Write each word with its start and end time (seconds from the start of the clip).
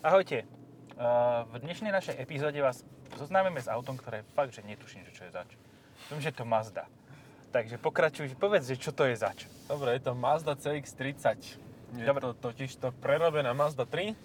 Ahojte. 0.00 0.48
V 1.44 1.60
dnešnej 1.60 1.92
našej 1.92 2.16
epizóde 2.16 2.56
vás 2.64 2.88
zoznámime 3.20 3.60
s 3.60 3.68
autom, 3.68 4.00
ktoré 4.00 4.24
fakt, 4.32 4.56
že 4.56 4.64
netuším, 4.64 5.04
že 5.04 5.12
čo 5.12 5.28
je 5.28 5.36
zač. 5.36 5.52
Viem, 6.08 6.24
že 6.24 6.32
to 6.32 6.48
Mazda. 6.48 6.88
Takže 7.52 7.76
pokračuj, 7.76 8.32
povedz, 8.40 8.72
že 8.72 8.80
čo 8.80 8.96
to 8.96 9.04
je 9.04 9.20
zač. 9.20 9.44
Dobre, 9.68 10.00
je 10.00 10.08
to 10.08 10.16
Mazda 10.16 10.56
CX-30. 10.56 12.00
Je 12.00 12.08
Dobre. 12.08 12.24
to 12.24 12.32
totiž 12.32 12.80
to 12.80 12.96
prerobená 12.96 13.52
Mazda 13.52 13.84
3, 13.84 14.16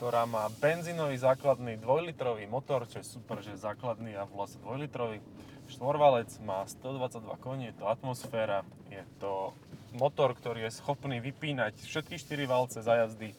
ktorá 0.00 0.24
má 0.24 0.48
benzínový 0.56 1.20
základný 1.20 1.76
2-litrový 1.84 2.48
motor, 2.48 2.88
čo 2.88 3.04
je 3.04 3.04
super, 3.04 3.44
že 3.44 3.60
základný 3.60 4.16
a 4.16 4.24
vlastne 4.24 4.64
2-litrový. 4.64 5.20
Štvorvalec 5.68 6.32
má 6.48 6.64
122 6.64 7.28
koní, 7.44 7.68
je 7.68 7.76
to 7.76 7.92
atmosféra, 7.92 8.64
je 8.88 9.04
to 9.20 9.52
motor, 9.92 10.32
ktorý 10.32 10.64
je 10.64 10.80
schopný 10.80 11.20
vypínať 11.20 11.76
všetky 11.92 12.16
4 12.16 12.48
valce 12.48 12.80
za 12.80 13.04
jazdy, 13.04 13.36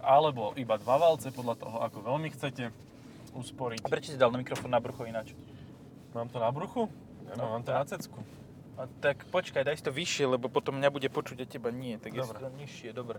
alebo 0.00 0.52
iba 0.54 0.76
2 0.76 0.84
valce, 0.84 1.28
podľa 1.30 1.54
toho, 1.56 1.76
ako 1.82 1.98
veľmi 2.02 2.28
chcete 2.32 2.70
usporiť. 3.32 3.84
A 3.84 3.88
prečo 3.88 4.12
si 4.12 4.18
dal 4.18 4.32
na 4.32 4.40
mikrofón 4.40 4.72
na 4.72 4.80
brucho 4.80 5.04
ináč? 5.04 5.36
Mám 6.12 6.32
to 6.32 6.40
na 6.40 6.48
bruchu? 6.48 6.88
Nemám, 7.26 7.36
No, 7.36 7.52
mám 7.52 7.62
to 7.62 7.72
na 7.72 7.84
cecku. 7.84 8.18
A 8.76 8.84
tak 9.00 9.24
počkaj, 9.28 9.64
daj 9.64 9.80
si 9.80 9.84
to 9.84 9.92
vyššie, 9.92 10.24
lebo 10.28 10.48
potom 10.48 10.76
mňa 10.76 10.92
bude 10.92 11.08
počuť 11.08 11.42
a 11.42 11.46
teba 11.48 11.72
nie. 11.72 11.96
Tak 11.96 12.12
je 12.12 12.20
Dobre. 12.20 12.38
to 12.40 12.48
nižšie, 12.56 12.90
dobre. 12.92 13.18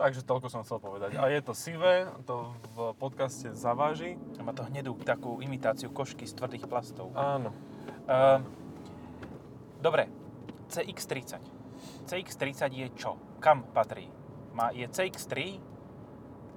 Takže 0.00 0.24
toľko 0.24 0.48
som 0.48 0.64
chcel 0.64 0.80
povedať. 0.80 1.20
A 1.20 1.28
je 1.28 1.40
to 1.44 1.52
sivé, 1.52 2.08
to 2.24 2.56
v 2.72 2.96
podcaste 2.96 3.52
zaváži. 3.52 4.16
A 4.36 4.42
má 4.42 4.56
to 4.56 4.64
hnedú 4.64 4.96
takú 5.04 5.38
imitáciu 5.38 5.92
košky 5.92 6.24
z 6.24 6.32
tvrdých 6.32 6.64
plastov. 6.64 7.12
Áno. 7.12 7.52
Uh, 8.08 8.40
dobre, 9.78 10.08
CX-30. 10.72 11.36
CX-30 12.08 12.72
je 12.72 12.86
čo? 12.96 13.20
Kam 13.44 13.68
patrí? 13.70 14.08
Má, 14.56 14.72
je 14.72 14.88
CX-3? 14.88 15.60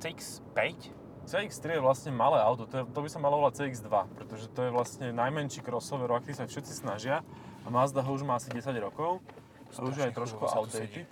CX-5? 0.05 0.93
CX-3 1.25 1.65
je 1.65 1.81
vlastne 1.81 2.11
malé 2.13 2.37
auto, 2.37 2.69
to, 2.69 2.77
je, 2.77 2.83
to 2.93 2.99
by 3.01 3.09
sa 3.09 3.17
malo 3.17 3.41
volať 3.41 3.65
CX-2, 3.65 3.89
pretože 4.13 4.45
to 4.53 4.69
je 4.69 4.69
vlastne 4.69 5.09
najmenší 5.09 5.65
crossover, 5.65 6.05
aký 6.13 6.37
sa 6.37 6.45
všetci 6.45 6.85
snažia. 6.85 7.25
A 7.65 7.73
Mazda 7.73 8.05
ho 8.05 8.11
už 8.13 8.21
má 8.21 8.37
asi 8.37 8.53
10 8.53 8.69
rokov. 8.77 9.25
A 9.73 9.81
už 9.81 9.97
je 9.97 10.03
aj 10.05 10.13
trošku 10.13 10.45
outdated. 10.45 11.09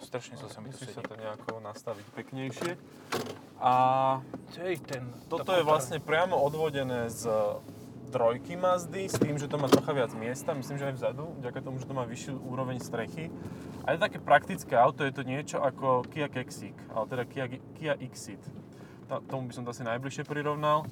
Strašne 0.00 0.36
sa 0.36 0.60
mi 0.60 0.68
Musíš 0.68 0.92
sedí. 0.92 0.96
sa 0.96 1.02
to 1.04 1.16
nejako 1.16 1.64
nastaviť 1.64 2.06
peknejšie. 2.12 2.72
A 3.60 3.72
Hej, 4.60 4.84
ten... 4.84 5.08
toto 5.32 5.56
je 5.56 5.64
vlastne 5.64 6.00
priamo 6.00 6.36
odvodené 6.36 7.08
z 7.08 7.28
trojky 8.10 8.58
Mazdy 8.58 9.06
s 9.06 9.14
tým, 9.16 9.38
že 9.38 9.46
to 9.46 9.54
má 9.56 9.70
trocha 9.70 9.94
viac 9.94 10.10
miesta, 10.18 10.50
myslím, 10.50 10.76
že 10.76 10.90
aj 10.90 10.94
vzadu, 10.98 11.24
vďaka 11.38 11.58
tomu, 11.62 11.78
že 11.78 11.86
to 11.86 11.94
má 11.94 12.02
vyššiu 12.02 12.34
úroveň 12.42 12.82
strechy. 12.82 13.30
A 13.86 13.94
je 13.94 14.02
také 14.02 14.18
praktické 14.18 14.74
auto, 14.74 15.06
je 15.06 15.14
to 15.14 15.22
niečo 15.22 15.62
ako 15.62 16.02
Kia 16.10 16.26
Kexik, 16.26 16.74
ale 16.90 17.06
teda 17.06 17.22
Kia, 17.30 17.46
Kia 17.78 17.94
Xit. 18.10 18.42
Tomu 19.30 19.48
by 19.48 19.52
som 19.54 19.62
to 19.62 19.70
asi 19.70 19.86
najbližšie 19.86 20.26
prirovnal. 20.26 20.86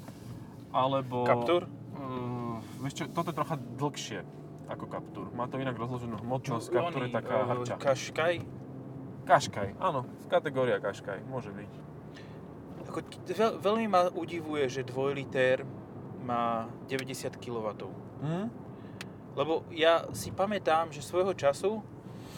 Alebo... 0.71 1.27
Captur? 1.27 1.67
Uh, 1.99 2.63
vieš 2.81 3.03
čo, 3.03 3.05
toto 3.11 3.35
je 3.35 3.37
trocha 3.37 3.59
dlhšie 3.59 4.23
ako 4.69 4.85
Captur. 4.87 5.27
Má 5.33 5.49
to 5.49 5.59
inak 5.59 5.75
rozloženú 5.75 6.21
hmotnosť, 6.23 6.67
Captur 6.71 7.03
je 7.09 7.13
taká 7.13 7.37
eh, 7.43 7.49
hrča. 7.51 7.75
Kaškaj? 7.81 8.35
Kaškaj, 9.25 9.69
áno, 9.77 10.09
kategória 10.33 10.81
Kaškaj, 10.81 11.21
môže 11.29 11.53
byť. 11.53 11.73
Ako, 12.89 12.99
veľ, 13.29 13.53
veľmi 13.61 13.87
ma 13.93 14.09
udivuje, 14.09 14.65
že 14.73 14.81
2 14.81 15.21
liter 15.21 15.61
má 16.29 16.69
90 16.93 17.41
kW. 17.41 17.89
Hm? 18.21 18.53
Lebo 19.33 19.65
ja 19.73 20.05
si 20.13 20.29
pamätám, 20.29 20.93
že 20.93 21.01
svojho 21.01 21.33
času 21.33 21.81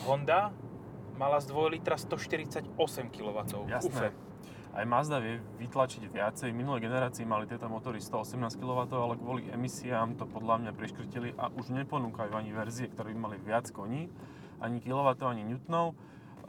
Honda 0.06 0.54
mala 1.18 1.42
z 1.42 1.50
2 1.50 1.74
litra 1.74 1.98
148 1.98 2.70
kW. 3.10 3.38
Jasné. 3.66 4.14
Aj 4.70 4.86
Mazda 4.86 5.18
vie 5.18 5.42
vytlačiť 5.58 6.06
viacej. 6.06 6.54
V 6.54 6.56
minulej 6.56 6.86
generácii 6.86 7.26
mali 7.26 7.50
tieto 7.50 7.66
motory 7.66 7.98
118 7.98 8.54
kW, 8.54 8.86
ale 8.94 9.18
kvôli 9.18 9.42
emisiám 9.50 10.14
to 10.14 10.30
podľa 10.30 10.62
mňa 10.62 10.72
priškrtili 10.78 11.34
a 11.34 11.50
už 11.50 11.74
neponúkajú 11.74 12.30
ani 12.38 12.54
verzie, 12.54 12.86
ktoré 12.86 13.10
by 13.10 13.18
mali 13.18 13.36
viac 13.42 13.66
koní, 13.74 14.06
ani 14.62 14.78
kW, 14.78 15.18
ani 15.26 15.42
newtonov. 15.42 15.98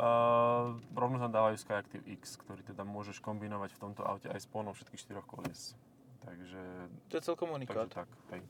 Uh, 0.02 0.78
rovno 0.94 1.18
tam 1.18 1.34
dávajú 1.34 1.58
Skyactiv 1.62 2.02
X, 2.22 2.38
ktorý 2.40 2.62
teda 2.62 2.86
môžeš 2.86 3.22
kombinovať 3.22 3.76
v 3.76 3.82
tomto 3.82 4.02
aute 4.06 4.30
aj 4.30 4.40
s 4.40 4.48
pohonou 4.48 4.74
všetkých 4.78 5.02
štyroch 5.02 5.28
kolies. 5.28 5.74
Takže, 6.22 6.62
To 7.10 7.14
je 7.18 7.24
celkom 7.26 7.50
takže 7.50 7.58
unikát. 7.58 7.90
tak, 7.90 8.10
hej. 8.32 8.42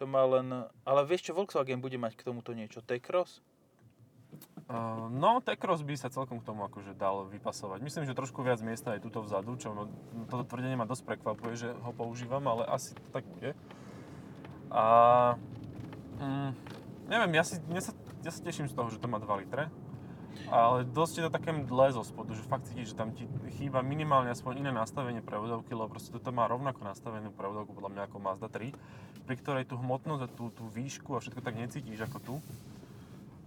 To 0.00 0.04
má 0.08 0.26
len... 0.26 0.66
Ale 0.82 1.06
vieš 1.06 1.30
čo, 1.30 1.32
Volkswagen 1.36 1.78
bude 1.78 1.94
mať 2.00 2.18
k 2.18 2.26
tomuto 2.26 2.56
niečo? 2.56 2.82
T-Cross? 2.82 3.38
Uh, 4.66 5.12
no, 5.12 5.44
T-Cross 5.44 5.84
by 5.84 5.94
sa 5.94 6.08
celkom 6.08 6.40
k 6.40 6.48
tomu 6.48 6.64
akože 6.64 6.96
dal 6.96 7.28
vypasovať. 7.28 7.84
Myslím, 7.84 8.08
že 8.08 8.16
trošku 8.16 8.40
viac 8.40 8.64
miesta 8.64 8.96
je 8.96 9.04
tuto 9.04 9.20
vzadu, 9.20 9.60
čo 9.60 9.76
ma, 9.76 9.84
toto 10.32 10.48
tvrdenie 10.48 10.74
ma 10.80 10.88
dosť 10.88 11.04
prekvapuje, 11.04 11.54
že 11.54 11.68
ho 11.70 11.92
používam, 11.92 12.40
ale 12.48 12.64
asi 12.64 12.96
to 12.96 13.04
tak 13.12 13.28
bude. 13.28 13.52
A 14.72 14.84
mm, 16.16 16.50
neviem, 17.12 17.32
ja, 17.36 17.44
si, 17.44 17.60
ja, 17.60 17.82
sa, 17.84 17.92
ja 18.24 18.32
sa 18.32 18.40
teším 18.40 18.72
z 18.72 18.74
toho, 18.74 18.88
že 18.88 18.96
to 18.96 19.12
má 19.12 19.20
2 19.20 19.44
litre, 19.44 19.68
ale 20.52 20.84
dosť 20.84 21.14
je 21.18 21.24
to 21.28 21.32
také 21.32 21.50
mdlé 21.52 21.96
zo 21.96 22.04
spodu, 22.04 22.36
že 22.36 22.44
fakt 22.44 22.68
cítiš, 22.68 22.92
že 22.92 22.98
tam 22.98 23.12
ti 23.16 23.24
chýba 23.56 23.80
minimálne 23.80 24.28
aspoň 24.32 24.66
iné 24.66 24.70
nastavenie 24.70 25.24
prevodovky, 25.24 25.72
lebo 25.72 25.92
proste 25.92 26.12
toto 26.12 26.28
má 26.34 26.44
rovnako 26.44 26.84
nastavenú 26.84 27.32
prevodovku 27.32 27.72
podľa 27.72 27.92
mňa 27.92 28.02
ako 28.08 28.16
Mazda 28.20 28.48
3, 28.52 28.72
pri 29.24 29.34
ktorej 29.38 29.64
tú 29.68 29.80
hmotnosť 29.80 30.22
a 30.24 30.28
tú, 30.28 30.52
tú 30.52 30.64
výšku 30.68 31.16
a 31.16 31.22
všetko 31.22 31.40
tak 31.40 31.56
necítiš 31.56 32.04
ako 32.04 32.18
tu. 32.20 32.34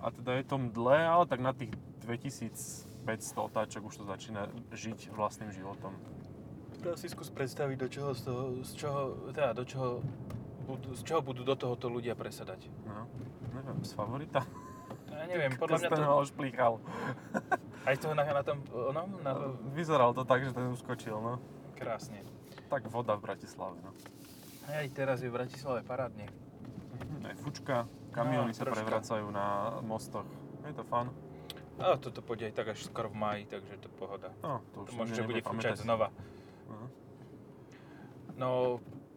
A 0.02 0.12
teda 0.12 0.38
je 0.38 0.46
to 0.46 0.56
mdlé, 0.58 0.98
ale 1.06 1.26
tak 1.26 1.42
na 1.42 1.54
tých 1.54 1.74
2500 2.06 2.90
otáčok 3.38 3.90
už 3.90 4.02
to 4.02 4.06
začína 4.06 4.50
žiť 4.74 5.14
vlastným 5.14 5.50
životom. 5.54 5.94
Teraz 6.82 7.02
si 7.02 7.10
skús 7.10 7.34
predstaviť, 7.34 7.78
do 7.82 7.88
čoho, 7.90 8.10
z, 8.14 8.22
toho, 8.30 8.44
z 8.62 8.72
čoho, 8.78 9.02
teda, 9.34 9.58
do 9.58 9.66
čoho 9.66 10.06
z 10.74 11.02
čoho 11.06 11.22
budú 11.22 11.46
do 11.46 11.54
tohoto 11.54 11.86
ľudia 11.86 12.18
presadať. 12.18 12.66
No, 12.90 13.06
neviem, 13.54 13.86
z 13.86 13.94
favorita. 13.94 14.42
Ja 15.26 15.34
neviem, 15.34 15.52
podľa 15.58 15.78
mňa 15.82 15.90
to... 15.90 15.98
to... 15.98 16.06
ho 16.06 16.24
šplíchal. 16.24 16.74
Aj 17.86 17.96
toho 17.98 18.14
na, 18.14 18.24
na 18.30 18.44
tom, 18.46 18.62
onom, 18.70 19.10
na, 19.26 19.34
Vyzeral 19.74 20.14
to 20.14 20.22
tak, 20.22 20.46
že 20.46 20.54
ten 20.54 20.70
uskočil, 20.70 21.18
no. 21.18 21.42
krásne. 21.74 22.22
Tak 22.70 22.86
voda 22.94 23.18
v 23.18 23.26
Bratislave, 23.26 23.78
no. 23.82 23.90
Aj 24.70 24.86
teraz 24.94 25.22
je 25.26 25.30
v 25.30 25.34
Bratislave 25.34 25.82
parádne. 25.82 26.30
Aj 27.26 27.36
fučka, 27.42 27.90
kamiony 28.14 28.54
No, 28.54 28.58
sa 28.58 28.70
troška. 28.70 28.86
prevracajú 28.86 29.28
na 29.34 29.78
mostoch. 29.82 30.26
Je 30.66 30.74
to 30.74 30.86
fun. 30.86 31.10
A 31.82 31.98
toto 32.00 32.22
pôjde 32.24 32.50
aj 32.50 32.54
tak 32.56 32.68
až 32.72 32.88
skoro 32.88 33.10
v 33.12 33.18
máji, 33.20 33.44
takže 33.52 33.82
to 33.82 33.90
pohoda. 33.98 34.30
No, 34.40 34.62
to 34.74 34.86
To 34.86 34.94
už 34.94 34.98
možno, 34.98 35.14
že 35.14 35.22
nebude 35.26 35.42
bude 35.42 35.50
fúčať 35.50 35.78
znova. 35.82 36.08
No. 36.70 36.78
No, 38.36 38.50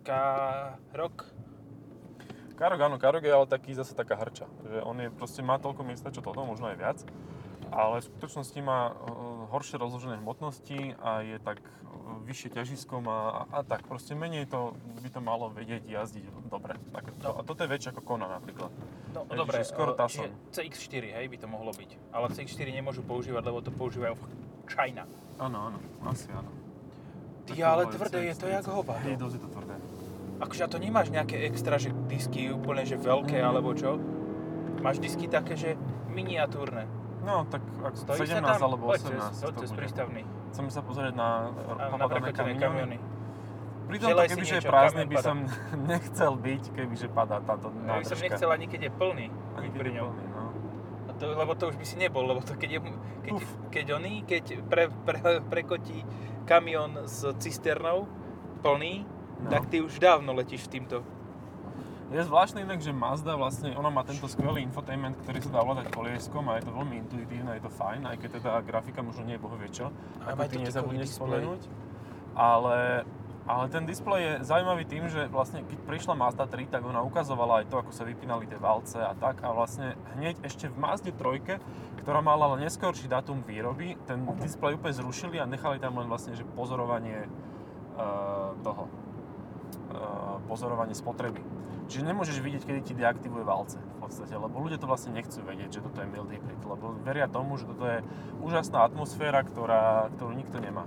K-Rock? 0.03 1.38
Karok, 2.59 2.81
áno, 2.83 2.97
Karok 2.99 3.23
je 3.23 3.31
ale 3.31 3.47
taký 3.47 3.71
zase 3.71 3.95
taká 3.95 4.19
hrča. 4.19 4.51
Že 4.67 4.83
on 4.83 4.99
je 4.99 5.09
proste 5.15 5.47
má 5.47 5.63
toľko 5.63 5.87
miesta, 5.87 6.11
čo 6.11 6.19
toto, 6.19 6.43
možno 6.43 6.67
aj 6.67 6.77
viac. 6.77 6.99
Ale 7.71 8.03
v 8.03 8.09
skutočnosti 8.11 8.59
má 8.65 8.91
uh, 8.91 9.47
horšie 9.55 9.79
rozložené 9.79 10.19
hmotnosti 10.19 10.99
a 10.99 11.23
je 11.23 11.39
tak 11.39 11.63
uh, 11.63 12.19
vyššie 12.27 12.59
ťažisko 12.59 12.99
má 12.99 13.19
a, 13.31 13.43
a 13.47 13.61
tak. 13.63 13.87
Proste 13.87 14.19
menej 14.19 14.51
to 14.51 14.75
by 14.99 15.09
to 15.13 15.21
malo 15.23 15.55
vedieť 15.55 15.87
jazdiť 15.87 16.51
dobre. 16.51 16.75
Tak, 16.91 17.15
to, 17.23 17.31
a 17.31 17.41
toto 17.47 17.63
je 17.63 17.71
väčšie 17.71 17.95
ako 17.95 18.03
Kona 18.03 18.27
napríklad. 18.27 18.75
No 19.15 19.23
Takže 19.29 19.39
dobre, 19.39 19.57
skoro 19.63 19.95
čiže 19.95 20.33
CX-4, 20.51 21.15
hej, 21.15 21.27
by 21.31 21.37
to 21.39 21.47
mohlo 21.47 21.71
byť. 21.71 21.91
Ale 22.11 22.27
CX-4 22.35 22.75
nemôžu 22.75 23.07
používať, 23.07 23.43
lebo 23.47 23.63
to 23.63 23.71
používajú 23.71 24.19
v 24.19 24.25
China. 24.67 25.07
Áno, 25.39 25.71
áno, 25.71 25.79
asi 26.11 26.27
áno. 26.35 26.51
Ty, 27.49 27.55
ale 27.65 27.89
tvrdé 27.89 28.29
je 28.29 28.35
to 28.35 28.47
jak 28.51 28.67
hovado. 28.67 29.07
Je 29.07 29.17
dosť 29.17 29.35
je 29.39 29.43
to 29.47 29.49
tvrdé. 29.55 29.75
Akože 30.38 30.62
a 30.62 30.69
to 30.69 30.78
nemáš 30.78 31.09
nejaké 31.09 31.43
extra, 31.43 31.76
že 31.76 31.91
disky 32.06 32.49
úplne, 32.49 32.82
že 32.82 32.94
veľké, 32.94 33.37
alebo 33.37 33.72
čo? 33.72 33.99
Máš 34.78 34.99
disky 34.99 35.26
také, 35.26 35.54
že 35.54 35.75
miniatúrne. 36.09 36.87
No, 37.21 37.43
tak 37.44 37.60
ak 37.82 37.94
Stojí 37.94 38.22
17 38.25 38.38
sa 38.38 38.54
tam? 38.54 38.62
alebo 38.65 38.88
Poď 38.88 39.10
18 39.10 39.34
cez, 39.34 39.43
to 39.43 39.50
bude. 39.50 39.75
prístavný. 39.75 40.22
Chceme 40.49 40.71
sa 40.71 40.81
pozrieť 40.81 41.12
na 41.12 41.50
na 41.93 42.06
prekotené 42.06 42.55
kamiony. 42.55 42.62
kamiony. 42.62 42.99
Pri 43.85 43.96
tomto, 43.96 44.12
Želaj 44.12 44.26
si 44.26 44.32
kebyže 44.37 44.55
je 44.55 44.62
prázdny, 44.62 45.05
by 45.05 45.17
som 45.19 45.37
nechcel 45.90 46.32
byť, 46.37 46.62
kebyže 46.70 47.08
padá 47.08 47.41
táto 47.41 47.69
Ja 47.69 47.75
by 47.75 47.84
nádržka. 47.99 48.08
som 48.08 48.19
nechcel 48.20 48.49
ani 48.52 48.67
keď 48.69 48.81
je 48.81 48.93
plný, 48.94 49.26
Ani 49.56 49.67
keď 49.67 49.73
pri 49.75 49.91
ňom. 49.91 50.06
plný, 50.06 50.25
no. 50.29 50.43
A 51.02 51.12
to, 51.12 51.25
lebo 51.26 51.52
to 51.52 51.64
už 51.67 51.76
by 51.76 51.84
si 51.84 51.96
nebol, 51.96 52.23
lebo 52.23 52.41
to 52.41 52.52
keď, 52.55 52.70
je, 52.70 52.81
keď, 53.25 53.32
Uf. 53.34 53.46
keď 53.73 53.87
oný, 53.91 54.14
keď 54.23 54.44
pre, 54.62 54.84
pre, 55.02 55.19
prekotí 55.43 56.05
kamión 56.44 57.00
s 57.02 57.25
cisternou 57.41 58.06
plný, 58.61 59.08
No. 59.38 59.50
tak 59.50 59.70
ty 59.70 59.82
už 59.82 60.02
dávno 60.02 60.35
letíš 60.35 60.67
v 60.67 60.79
týmto. 60.79 61.06
Je 62.08 62.25
zvláštne 62.25 62.64
inak, 62.64 62.81
že 62.81 62.88
Mazda 62.88 63.37
vlastne, 63.37 63.76
ona 63.76 63.93
má 63.93 64.00
tento 64.00 64.25
skvelý 64.25 64.64
infotainment, 64.64 65.14
ktorý 65.23 65.44
sa 65.44 65.50
dá 65.52 65.58
ovládať 65.61 65.93
kolieskom 65.93 66.49
a 66.49 66.56
je 66.56 66.64
to 66.64 66.73
veľmi 66.73 67.05
intuitívne, 67.05 67.52
je 67.61 67.64
to 67.69 67.73
fajn, 67.73 68.08
aj 68.08 68.17
keď 68.17 68.31
teda 68.40 68.52
grafika 68.64 69.05
možno 69.05 69.29
nie 69.29 69.37
je 69.37 69.43
bohvie 69.44 69.69
čo, 69.69 69.93
A 70.25 70.32
ako 70.32 70.49
ty 70.49 70.56
to 70.56 70.64
nezabudneš 70.64 71.12
spomenúť. 71.12 71.62
Ale 72.32 73.05
Ale 73.49 73.64
ten 73.73 73.88
displej 73.88 74.20
je 74.20 74.32
zaujímavý 74.44 74.85
tým, 74.85 75.08
že 75.08 75.25
vlastne 75.32 75.64
keď 75.64 75.81
prišla 75.88 76.12
Mazda 76.12 76.44
3, 76.44 76.69
tak 76.69 76.84
ona 76.84 77.00
ukazovala 77.00 77.64
aj 77.64 77.73
to, 77.73 77.81
ako 77.81 77.96
sa 77.96 78.05
vypínali 78.05 78.44
tie 78.44 78.61
valce 78.61 79.00
a 79.00 79.17
tak. 79.17 79.41
A 79.41 79.56
vlastne 79.56 79.96
hneď 80.20 80.37
ešte 80.44 80.69
v 80.69 80.76
Mazde 80.76 81.17
3, 81.17 81.56
ktorá 82.05 82.20
mala 82.20 82.52
len 82.52 82.69
neskorší 82.69 83.08
dátum 83.08 83.41
výroby, 83.41 83.96
ten 84.05 84.20
displej 84.44 84.76
úplne 84.76 84.93
zrušili 84.93 85.41
a 85.41 85.49
nechali 85.49 85.81
tam 85.81 85.96
len 85.96 86.12
vlastne 86.12 86.37
že 86.37 86.44
pozorovanie 86.44 87.25
uh, 87.96 88.52
toho. 88.61 88.84
Uh, 89.88 90.37
pozorovanie 90.44 90.93
spotreby. 90.93 91.41
Čiže 91.88 92.05
nemôžeš 92.05 92.44
vidieť, 92.44 92.62
kedy 92.69 92.81
ti 92.85 92.93
deaktivuje 92.93 93.41
valce 93.41 93.81
v 93.81 93.97
podstate, 94.05 94.37
lebo 94.37 94.61
ľudia 94.61 94.76
to 94.76 94.85
vlastne 94.85 95.17
nechcú 95.17 95.41
vedieť, 95.41 95.81
že 95.81 95.81
toto 95.81 96.05
je 96.05 96.09
mild 96.12 96.29
hybrid, 96.29 96.61
lebo 96.61 96.93
veria 97.00 97.25
tomu, 97.25 97.56
že 97.56 97.65
toto 97.65 97.88
je 97.88 98.05
úžasná 98.44 98.85
atmosféra, 98.85 99.41
ktorá, 99.41 100.12
ktorú 100.12 100.37
nikto 100.37 100.61
nemá. 100.61 100.85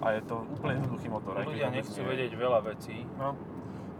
A 0.00 0.16
je 0.16 0.24
to 0.24 0.48
úplne 0.48 0.80
jednoduchý 0.80 1.12
motor. 1.12 1.36
Ľudia 1.44 1.68
nechcú 1.68 2.00
je. 2.00 2.08
vedieť 2.08 2.32
veľa 2.32 2.60
vecí. 2.72 3.04
No. 3.20 3.36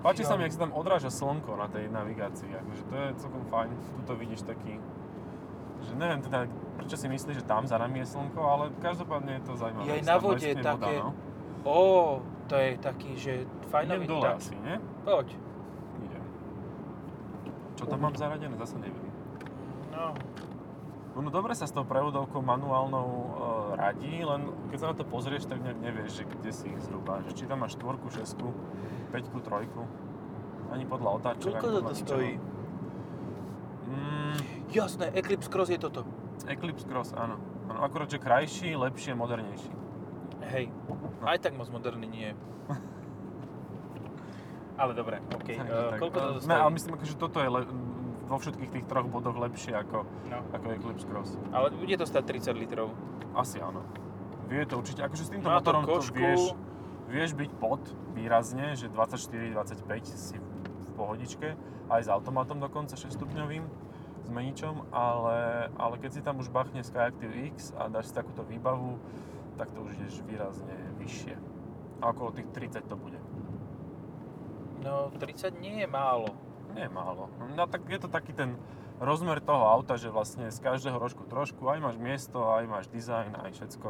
Páči 0.00 0.24
sa 0.24 0.36
mi, 0.40 0.48
ak 0.48 0.52
sa 0.56 0.64
tam 0.64 0.72
odráža 0.72 1.12
slnko 1.12 1.56
na 1.56 1.68
tej 1.68 1.92
navigácii, 1.92 2.52
akože 2.56 2.82
to 2.88 2.94
je 2.96 3.06
celkom 3.20 3.44
fajn. 3.52 3.68
Tuto 4.00 4.12
vidíš 4.16 4.48
taký, 4.48 4.80
že 5.84 5.92
neviem 5.96 6.24
teda, 6.24 6.48
prečo 6.80 6.96
si 6.96 7.08
myslíš, 7.08 7.40
že 7.40 7.44
tam 7.44 7.68
za 7.68 7.76
nami 7.76 8.00
je 8.04 8.12
slnko, 8.12 8.40
ale 8.40 8.64
každopádne 8.80 9.40
je 9.40 9.42
to 9.44 9.52
zaujímavé. 9.56 9.84
Je 9.88 9.94
aj 10.00 10.04
na 10.08 10.16
vode 10.16 10.40
bleskne 10.40 10.64
také- 10.64 11.00
no. 11.04 11.12
Ó, 11.64 11.76
to 12.48 12.54
je 12.56 12.70
taký, 12.78 13.10
že 13.16 13.32
fajnový 13.72 14.04
Idem 14.04 14.12
dole 14.12 14.26
tak. 14.28 14.36
asi, 14.40 14.54
nie? 14.60 14.76
Poď. 15.04 15.28
Idem. 16.04 16.24
Čo 17.74 17.84
tam 17.88 17.98
mám 18.04 18.14
zaradené, 18.14 18.54
zase 18.60 18.76
neviem. 18.78 19.10
No, 19.94 20.12
Ono 21.14 21.30
dobre 21.30 21.54
sa 21.54 21.62
s 21.62 21.70
tou 21.70 21.86
prevodovkou 21.86 22.42
manuálnou 22.42 23.06
e, 23.06 23.30
radí, 23.78 24.18
len 24.26 24.50
keď 24.74 24.78
sa 24.82 24.86
na 24.90 24.96
to 24.98 25.06
pozrieš, 25.06 25.46
tak 25.46 25.62
nejak 25.62 25.78
nevieš, 25.78 26.10
že 26.18 26.22
kde 26.26 26.50
si 26.50 26.66
ich 26.74 26.80
zhruba. 26.82 27.22
Že 27.22 27.32
či 27.38 27.44
tam 27.46 27.62
máš 27.62 27.78
štvorku, 27.78 28.10
šesku, 28.10 28.50
peťku, 29.14 29.38
trojku. 29.38 29.86
Ani 30.74 30.82
podľa 30.82 31.22
otáčok, 31.22 31.54
koľko 31.62 31.80
to 31.86 31.94
stojí? 31.94 32.34
Mm, 33.86 34.38
Jasné, 34.74 35.14
Eclipse 35.14 35.46
Cross 35.46 35.70
je 35.70 35.78
toto. 35.78 36.02
Eclipse 36.50 36.82
Cross, 36.82 37.14
áno. 37.14 37.38
áno. 37.70 37.78
Akurát, 37.86 38.10
že 38.10 38.18
krajší, 38.18 38.74
lepšie, 38.74 39.14
modernejší. 39.14 39.70
Hej, 40.46 40.68
No. 41.16 41.24
aj 41.24 41.38
tak 41.40 41.52
moc 41.52 41.68
moderný 41.68 42.06
nie 42.06 42.26
je. 42.26 42.34
Ale 44.76 44.92
dobre, 44.92 45.22
OK. 45.30 45.48
Takže 45.48 45.62
Uh, 45.64 45.88
tak, 45.88 45.98
koľko 45.98 46.18
to 46.18 46.28
eh, 46.28 46.34
stojí? 46.36 46.48
Ne, 46.48 46.56
ale 46.56 46.70
myslím, 46.72 46.92
že 47.00 47.14
toto 47.14 47.38
je 47.38 47.48
le- 47.48 47.70
vo 48.24 48.36
všetkých 48.36 48.70
tých 48.70 48.84
troch 48.84 49.06
bodoch 49.06 49.36
lepšie 49.36 49.72
ako, 49.72 50.02
No. 50.26 50.38
ako 50.50 50.66
Eclipse 50.72 51.04
Cross. 51.04 51.30
Ale 51.50 51.70
bude 51.70 51.94
to 51.94 52.02
stať 52.02 52.24
30 52.26 52.56
litrov. 52.56 52.90
Asi 53.32 53.60
áno. 53.60 53.84
Vie 54.44 54.64
to 54.64 54.76
určite, 54.76 55.00
akože 55.00 55.22
s 55.22 55.30
týmto 55.30 55.46
Má 55.46 55.56
to 55.56 55.60
motorom 55.62 55.82
to 55.82 55.92
košku. 55.94 56.16
vieš, 56.16 56.42
vieš 57.06 57.30
byť 57.32 57.50
pod 57.54 57.80
výrazne, 58.12 58.72
že 58.72 58.88
24-25 58.88 59.84
si 60.10 60.36
v 60.36 60.90
pohodičke, 60.94 61.48
aj 61.86 62.00
s 62.00 62.08
automatom 62.08 62.58
dokonca 62.58 62.92
6 62.92 63.12
stupňovým, 63.12 63.64
s 64.22 64.28
meničom, 64.28 64.88
ale, 64.90 65.68
ale 65.74 65.94
keď 65.98 66.10
si 66.10 66.20
tam 66.20 66.40
už 66.40 66.48
bachne 66.48 66.80
Skyactiv 66.80 67.28
X 67.52 67.72
a 67.74 67.86
dáš 67.86 68.08
si 68.08 68.14
takúto 68.14 68.40
výbavu, 68.42 68.96
tak 69.54 69.70
to 69.72 69.82
už 69.82 69.94
ideš 69.98 70.22
výrazne 70.26 70.74
vyššie. 70.98 71.34
A 72.02 72.10
okolo 72.10 72.34
tých 72.34 72.48
30 72.52 72.90
to 72.90 72.96
bude. 72.98 73.18
No, 74.82 75.08
30 75.16 75.56
nie 75.62 75.80
je 75.80 75.88
málo. 75.88 76.28
Nie 76.74 76.90
málo. 76.90 77.30
No 77.56 77.64
tak 77.70 77.86
je 77.88 77.98
to 78.02 78.10
taký 78.10 78.34
ten 78.34 78.58
rozmer 79.00 79.40
toho 79.40 79.64
auta, 79.70 79.96
že 79.96 80.10
vlastne 80.12 80.50
z 80.50 80.58
každého 80.60 80.98
rožku 80.98 81.24
trošku, 81.24 81.64
aj 81.70 81.80
máš 81.80 81.96
miesto, 81.96 82.50
aj 82.50 82.66
máš 82.66 82.86
dizajn, 82.90 83.34
aj 83.40 83.50
všetko. 83.56 83.88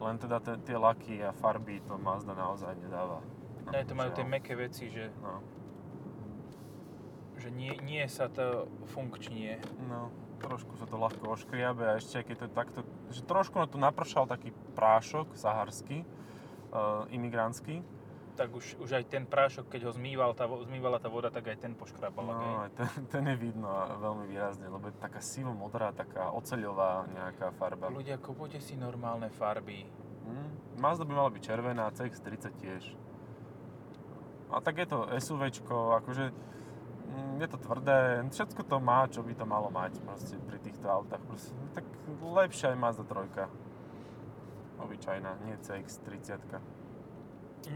Len 0.00 0.16
teda 0.18 0.38
te, 0.40 0.54
tie 0.62 0.74
laky 0.78 1.22
a 1.22 1.30
farby 1.34 1.82
to 1.84 1.98
Mazda 1.98 2.34
naozaj 2.34 2.74
nedáva. 2.82 3.22
No, 3.66 3.72
to 3.72 3.94
majú 3.94 4.10
tie 4.12 4.26
meké 4.26 4.54
veci, 4.58 4.90
že, 4.90 5.08
No, 5.22 5.40
že 7.38 7.48
nie, 7.50 7.74
nie 7.82 8.04
sa 8.08 8.28
to 8.28 8.66
funkčnie. 8.94 9.58
no, 9.88 10.08
trošku 10.44 10.76
sa 10.76 10.84
to 10.84 11.00
ľahko 11.00 11.24
oškriabe 11.32 11.82
a 11.88 11.96
ešte 11.96 12.20
keď 12.20 12.36
to 12.44 12.46
takto, 12.52 12.80
že 13.08 13.24
trošku 13.24 13.56
na 13.56 13.66
to 13.66 13.80
napršal 13.80 14.28
taký 14.28 14.52
prášok 14.76 15.32
saharský, 15.32 16.04
uh, 16.70 17.08
imigrantský. 17.08 17.80
Tak 18.34 18.50
už, 18.50 18.82
už 18.82 18.98
aj 18.98 19.04
ten 19.06 19.24
prášok, 19.30 19.70
keď 19.70 19.86
ho 19.86 19.92
zmýval 19.94 20.34
tá, 20.34 20.50
zmývala 20.50 20.98
tá 20.98 21.06
voda, 21.06 21.30
tak 21.30 21.54
aj 21.54 21.58
ten 21.62 21.72
poškrabal. 21.78 22.26
No, 22.26 22.66
aj 22.66 22.70
ten, 22.74 22.90
ten 23.14 23.24
je 23.30 23.36
vidno 23.38 23.70
veľmi 24.02 24.26
výrazne, 24.26 24.66
lebo 24.66 24.90
je 24.90 24.96
taká 24.98 25.22
sivo-modrá, 25.22 25.94
taká 25.94 26.34
oceľová 26.34 27.06
nejaká 27.14 27.54
farba. 27.54 27.88
Ľudia, 27.88 28.18
kupujte 28.18 28.58
si 28.58 28.74
normálne 28.74 29.30
farby. 29.30 29.86
Hm, 30.26 30.80
Mazda 30.82 31.06
by 31.06 31.12
mala 31.14 31.30
byť 31.30 31.42
červená, 31.46 31.94
CX-30 31.94 32.44
tiež. 32.58 32.82
A 34.50 34.58
tak 34.62 34.82
je 34.82 34.86
to 34.86 35.06
SUVčko, 35.10 35.98
akože 36.02 36.30
mm, 36.30 36.54
je 37.36 37.46
to 37.46 37.58
tvrdé, 37.58 37.98
všetko 38.26 38.62
to 38.62 38.76
má, 38.78 39.06
čo 39.06 39.20
by 39.20 39.32
to 39.32 39.44
malo 39.44 39.68
mať 39.68 39.98
proste 40.00 40.36
pri 40.40 40.58
týchto 40.58 40.86
autách. 40.86 41.20
Proste, 41.22 41.52
no 41.52 41.66
tak 41.70 41.84
lepšia 42.20 42.70
je 42.70 42.76
Mazda 42.76 43.04
3. 43.04 43.46
Obyčajná, 44.76 45.30
nie 45.42 45.56
CX-30. 45.56 46.40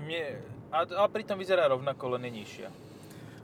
Nie, 0.02 0.42
a, 0.68 0.84
ale 0.84 1.08
pritom 1.08 1.34
vyzerá 1.34 1.64
rovnako, 1.66 2.18
len 2.18 2.24
je 2.24 2.32
nižšia. 2.34 2.68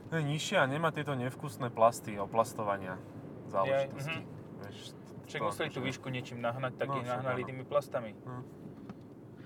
Je 0.07 0.21
nižšia 0.21 0.61
a 0.61 0.67
nemá 0.67 0.89
tieto 0.89 1.11
nevkusné 1.11 1.69
plasty, 1.69 2.13
oplastovania 2.15 2.99
záležitosti. 3.47 4.11
mhm. 4.11 4.23
Vieš, 4.61 4.77
Však 5.25 5.41
museli 5.41 5.67
tú 5.67 5.79
akože- 5.79 5.87
výšku 5.89 6.07
niečím 6.07 6.37
nahnať, 6.37 6.77
tak 6.77 6.87
No, 6.87 7.01
ich 7.01 7.07
nahnali 7.07 7.41
áno. 7.41 7.49
tými 7.49 7.63
plastami. 7.63 8.13
No. 8.21 8.45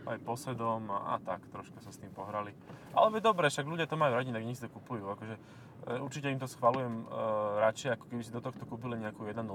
Aj 0.05 0.17
posedom 0.17 0.89
a, 0.89 1.15
a 1.15 1.23
tak, 1.23 1.47
troška 1.47 1.79
sa 1.79 1.87
s 1.87 1.97
tým 1.97 2.09
pohrali. 2.09 2.51
Ale 2.91 3.21
dobre, 3.21 3.47
však 3.47 3.63
ľudia 3.63 3.85
to 3.85 3.95
majú 3.95 4.11
radi, 4.13 4.27
tak 4.27 4.41
nech 4.41 4.57
si 4.57 4.65
to 4.65 4.69
kupujú. 4.69 5.07
Akože, 5.07 5.37
určite 5.99 6.27
im 6.27 6.39
to 6.39 6.47
schvalujem 6.47 7.03
e, 7.03 7.05
radšej, 7.61 7.89
ako 7.95 8.05
keby 8.07 8.21
si 8.21 8.31
do 8.31 8.41
tohto 8.43 8.63
kúpili 8.65 8.99
nejakú 8.99 9.23
1.0, 9.23 9.45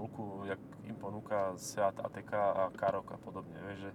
jak 0.48 0.60
im 0.84 0.96
ponúka 0.96 1.52
Seat 1.56 2.00
ATK 2.00 2.32
a 2.32 2.62
Karok 2.72 3.12
a 3.14 3.18
podobne. 3.20 3.56
Vieš, 3.70 3.78
že 3.86 3.90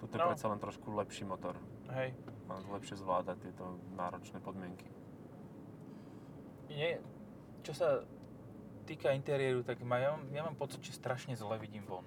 toto 0.00 0.12
je 0.14 0.20
No. 0.20 0.28
predsa 0.32 0.46
len 0.50 0.58
trošku 0.58 0.88
lepší 0.90 1.24
motor. 1.24 1.54
Hej. 1.92 2.16
A 2.48 2.58
lepšie 2.72 2.98
zvláda 2.98 3.36
tieto 3.38 3.78
náročné 3.94 4.40
podmienky. 4.40 4.88
Nie, 6.66 6.98
čo 7.62 7.76
sa 7.76 8.02
týka 8.82 9.12
interiéru, 9.12 9.62
tak 9.62 9.78
ma, 9.84 10.00
ja, 10.00 10.16
mám, 10.16 10.24
ja 10.32 10.42
mám 10.42 10.56
pocit, 10.56 10.82
že 10.82 10.96
strašne 10.96 11.36
zle 11.36 11.54
vidím 11.60 11.84
von. 11.86 12.04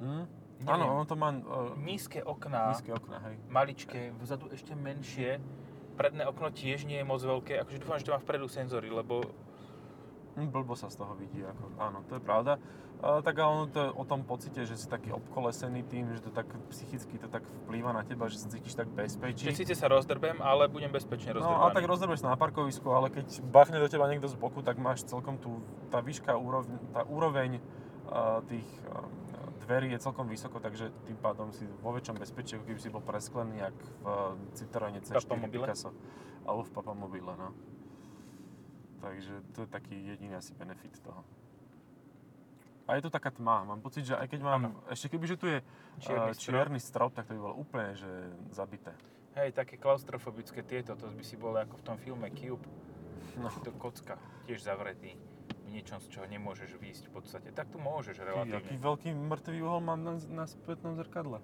Mm? 0.00 0.26
Neviem. 0.60 0.76
Áno, 0.76 0.84
ono 0.92 1.04
to 1.08 1.16
má 1.16 1.32
uh, 1.32 1.72
Nízke 1.80 2.20
okná, 2.20 2.68
nízke 2.68 2.92
okna, 2.92 3.16
hej. 3.24 3.40
maličké, 3.48 4.12
vzadu 4.20 4.52
ešte 4.52 4.76
menšie. 4.76 5.40
Predné 6.00 6.24
okno 6.24 6.48
tiež 6.48 6.88
nie 6.88 6.96
je 6.96 7.04
moc 7.04 7.20
veľké, 7.20 7.60
akože 7.60 7.76
dúfam, 7.76 8.00
že 8.00 8.08
to 8.08 8.16
má 8.16 8.20
vpredu 8.24 8.48
senzory, 8.48 8.88
lebo 8.88 9.20
Hm, 10.38 10.48
Blbo 10.48 10.78
sa 10.78 10.86
z 10.86 10.96
toho 10.96 11.18
vidí, 11.18 11.42
ako, 11.42 11.64
áno, 11.76 11.98
to 12.06 12.16
je 12.16 12.22
pravda. 12.22 12.56
Uh, 13.00 13.24
tak 13.24 13.32
ale 13.40 13.48
ono 13.48 13.66
to 13.66 13.80
je 13.80 13.90
o 13.96 14.04
tom 14.04 14.20
pocite, 14.28 14.60
že 14.68 14.76
si 14.76 14.84
taký 14.84 15.08
obkolesený 15.12 15.88
tým, 15.88 16.12
že 16.12 16.20
to 16.20 16.28
tak 16.28 16.44
psychicky 16.68 17.16
to 17.16 17.32
tak 17.32 17.40
vplýva 17.64 17.96
na 17.96 18.04
teba, 18.04 18.28
že 18.28 18.36
sa 18.36 18.52
cítiš 18.52 18.76
tak 18.76 18.92
bezpečí. 18.92 19.48
že 19.48 19.56
síce 19.56 19.72
sa 19.72 19.88
rozdrbem, 19.88 20.36
ale 20.44 20.68
budem 20.68 20.92
bezpečne 20.92 21.32
No 21.32 21.40
rozdrbaný. 21.40 21.64
a 21.64 21.66
tak 21.72 21.84
rozdrbeš 21.88 22.20
na 22.20 22.36
parkovisku, 22.36 22.88
ale 22.92 23.08
keď 23.08 23.40
bachne 23.48 23.80
do 23.80 23.88
teba 23.88 24.04
niekto 24.04 24.28
z 24.28 24.36
boku, 24.36 24.60
tak 24.60 24.76
máš 24.76 25.08
celkom 25.08 25.40
tú, 25.40 25.64
tá 25.88 26.04
výška, 26.04 26.36
úroveň, 26.36 26.76
tá 26.92 27.02
úroveň 27.08 27.56
tých 28.52 28.68
dverí 29.70 29.94
je 29.94 30.02
celkom 30.02 30.26
vysoko, 30.26 30.58
takže 30.58 30.90
tým 31.06 31.14
pádom 31.22 31.54
si 31.54 31.62
vo 31.78 31.94
väčšom 31.94 32.18
bezpečí, 32.18 32.58
ako 32.58 32.66
keby 32.66 32.80
si 32.82 32.90
bol 32.90 33.06
presklený, 33.06 33.62
jak 33.62 33.76
v 33.78 33.90
uh, 34.02 34.34
Citroene 34.58 34.98
C4 34.98 35.22
Papamobile? 35.22 35.70
Picasso. 35.70 35.94
Alebo 36.42 36.66
v 36.66 36.70
Papamobile, 36.74 37.32
no. 37.38 37.54
Takže 38.98 39.46
to 39.54 39.62
je 39.62 39.68
taký 39.70 39.94
jediný 39.94 40.34
asi 40.34 40.50
benefit 40.58 40.98
toho. 40.98 41.22
A 42.90 42.98
je 42.98 43.06
to 43.06 43.14
taká 43.14 43.30
tma. 43.30 43.62
Mám 43.62 43.78
pocit, 43.86 44.02
že 44.02 44.18
aj 44.18 44.26
keď 44.26 44.40
mám... 44.42 44.74
Áno. 44.74 44.82
Ešte 44.90 45.14
keby, 45.14 45.30
že 45.30 45.38
tu 45.38 45.46
je 45.46 45.62
Čierny 46.02 46.34
strop. 46.34 46.42
čierny 46.42 46.80
strop, 46.82 47.10
tak 47.14 47.30
to 47.30 47.38
by 47.38 47.40
bolo 47.46 47.54
úplne, 47.54 47.94
že 47.94 48.10
zabité. 48.50 48.90
Hej, 49.38 49.54
také 49.54 49.78
klaustrofobické 49.78 50.66
tieto, 50.66 50.98
to 50.98 51.06
by 51.06 51.22
si 51.22 51.38
bol 51.38 51.54
ako 51.54 51.78
v 51.78 51.84
tom 51.86 51.96
filme 52.02 52.26
Cube. 52.34 52.66
No. 53.38 53.46
To 53.62 53.70
kocka, 53.78 54.18
tiež 54.50 54.66
zavretý 54.66 55.14
niečom, 55.70 56.02
z 56.02 56.08
čoho 56.10 56.26
nemôžeš 56.26 56.74
výjsť 56.76 57.04
v 57.08 57.12
podstate. 57.14 57.48
Tak 57.54 57.70
tu 57.70 57.78
môžeš 57.78 58.18
Aký, 58.18 58.26
aký 58.26 58.28
relatívne. 58.28 58.78
veľký 58.82 59.08
mŕtvý 59.14 59.58
uhol 59.62 59.80
mám 59.80 60.00
na, 60.02 60.14
na 60.26 60.44
spätnom 60.44 60.98
zrkadle. 60.98 61.38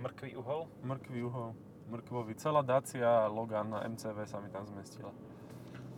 Mrkvý 0.00 0.34
uhol? 0.40 0.66
Mrkvý 0.82 1.20
uhol. 1.26 1.52
Mrkvový. 1.88 2.36
Celá 2.36 2.60
Dacia 2.60 3.26
Logan 3.26 3.72
na 3.72 3.80
MCV 3.88 4.28
sa 4.28 4.38
mi 4.40 4.48
tam 4.48 4.64
zmestila. 4.68 5.12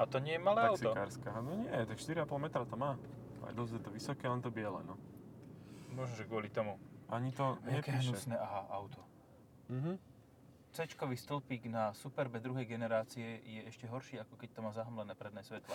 A 0.00 0.06
to 0.06 0.16
nie 0.22 0.38
je 0.38 0.42
malé 0.42 0.70
auto. 0.70 0.90
No 1.44 1.52
nie, 1.60 1.68
tak 1.68 1.98
4,5 1.98 2.24
metra 2.40 2.64
to 2.64 2.74
má. 2.78 2.96
Aj 3.44 3.52
dosť 3.52 3.72
je 3.76 3.82
to 3.82 3.90
vysoké, 3.90 4.24
len 4.24 4.40
to 4.40 4.48
biele, 4.48 4.80
no. 4.86 4.96
Možno, 5.92 6.14
že 6.16 6.24
kvôli 6.24 6.48
tomu. 6.48 6.78
Ani 7.10 7.34
to 7.34 7.58
Jaké 7.66 7.90
nepíše. 7.92 8.14
hnusné 8.14 8.36
aha, 8.38 8.70
auto. 8.70 9.02
Mhm. 9.68 9.98
C-čkový 10.70 11.18
stĺpik 11.18 11.66
na 11.66 11.90
Superbe 11.90 12.38
druhej 12.38 12.62
generácie 12.62 13.42
je 13.42 13.66
ešte 13.66 13.90
horší, 13.90 14.22
ako 14.22 14.38
keď 14.38 14.48
to 14.54 14.60
má 14.62 14.70
zahmlené 14.70 15.18
predné 15.18 15.42
svetla. 15.42 15.74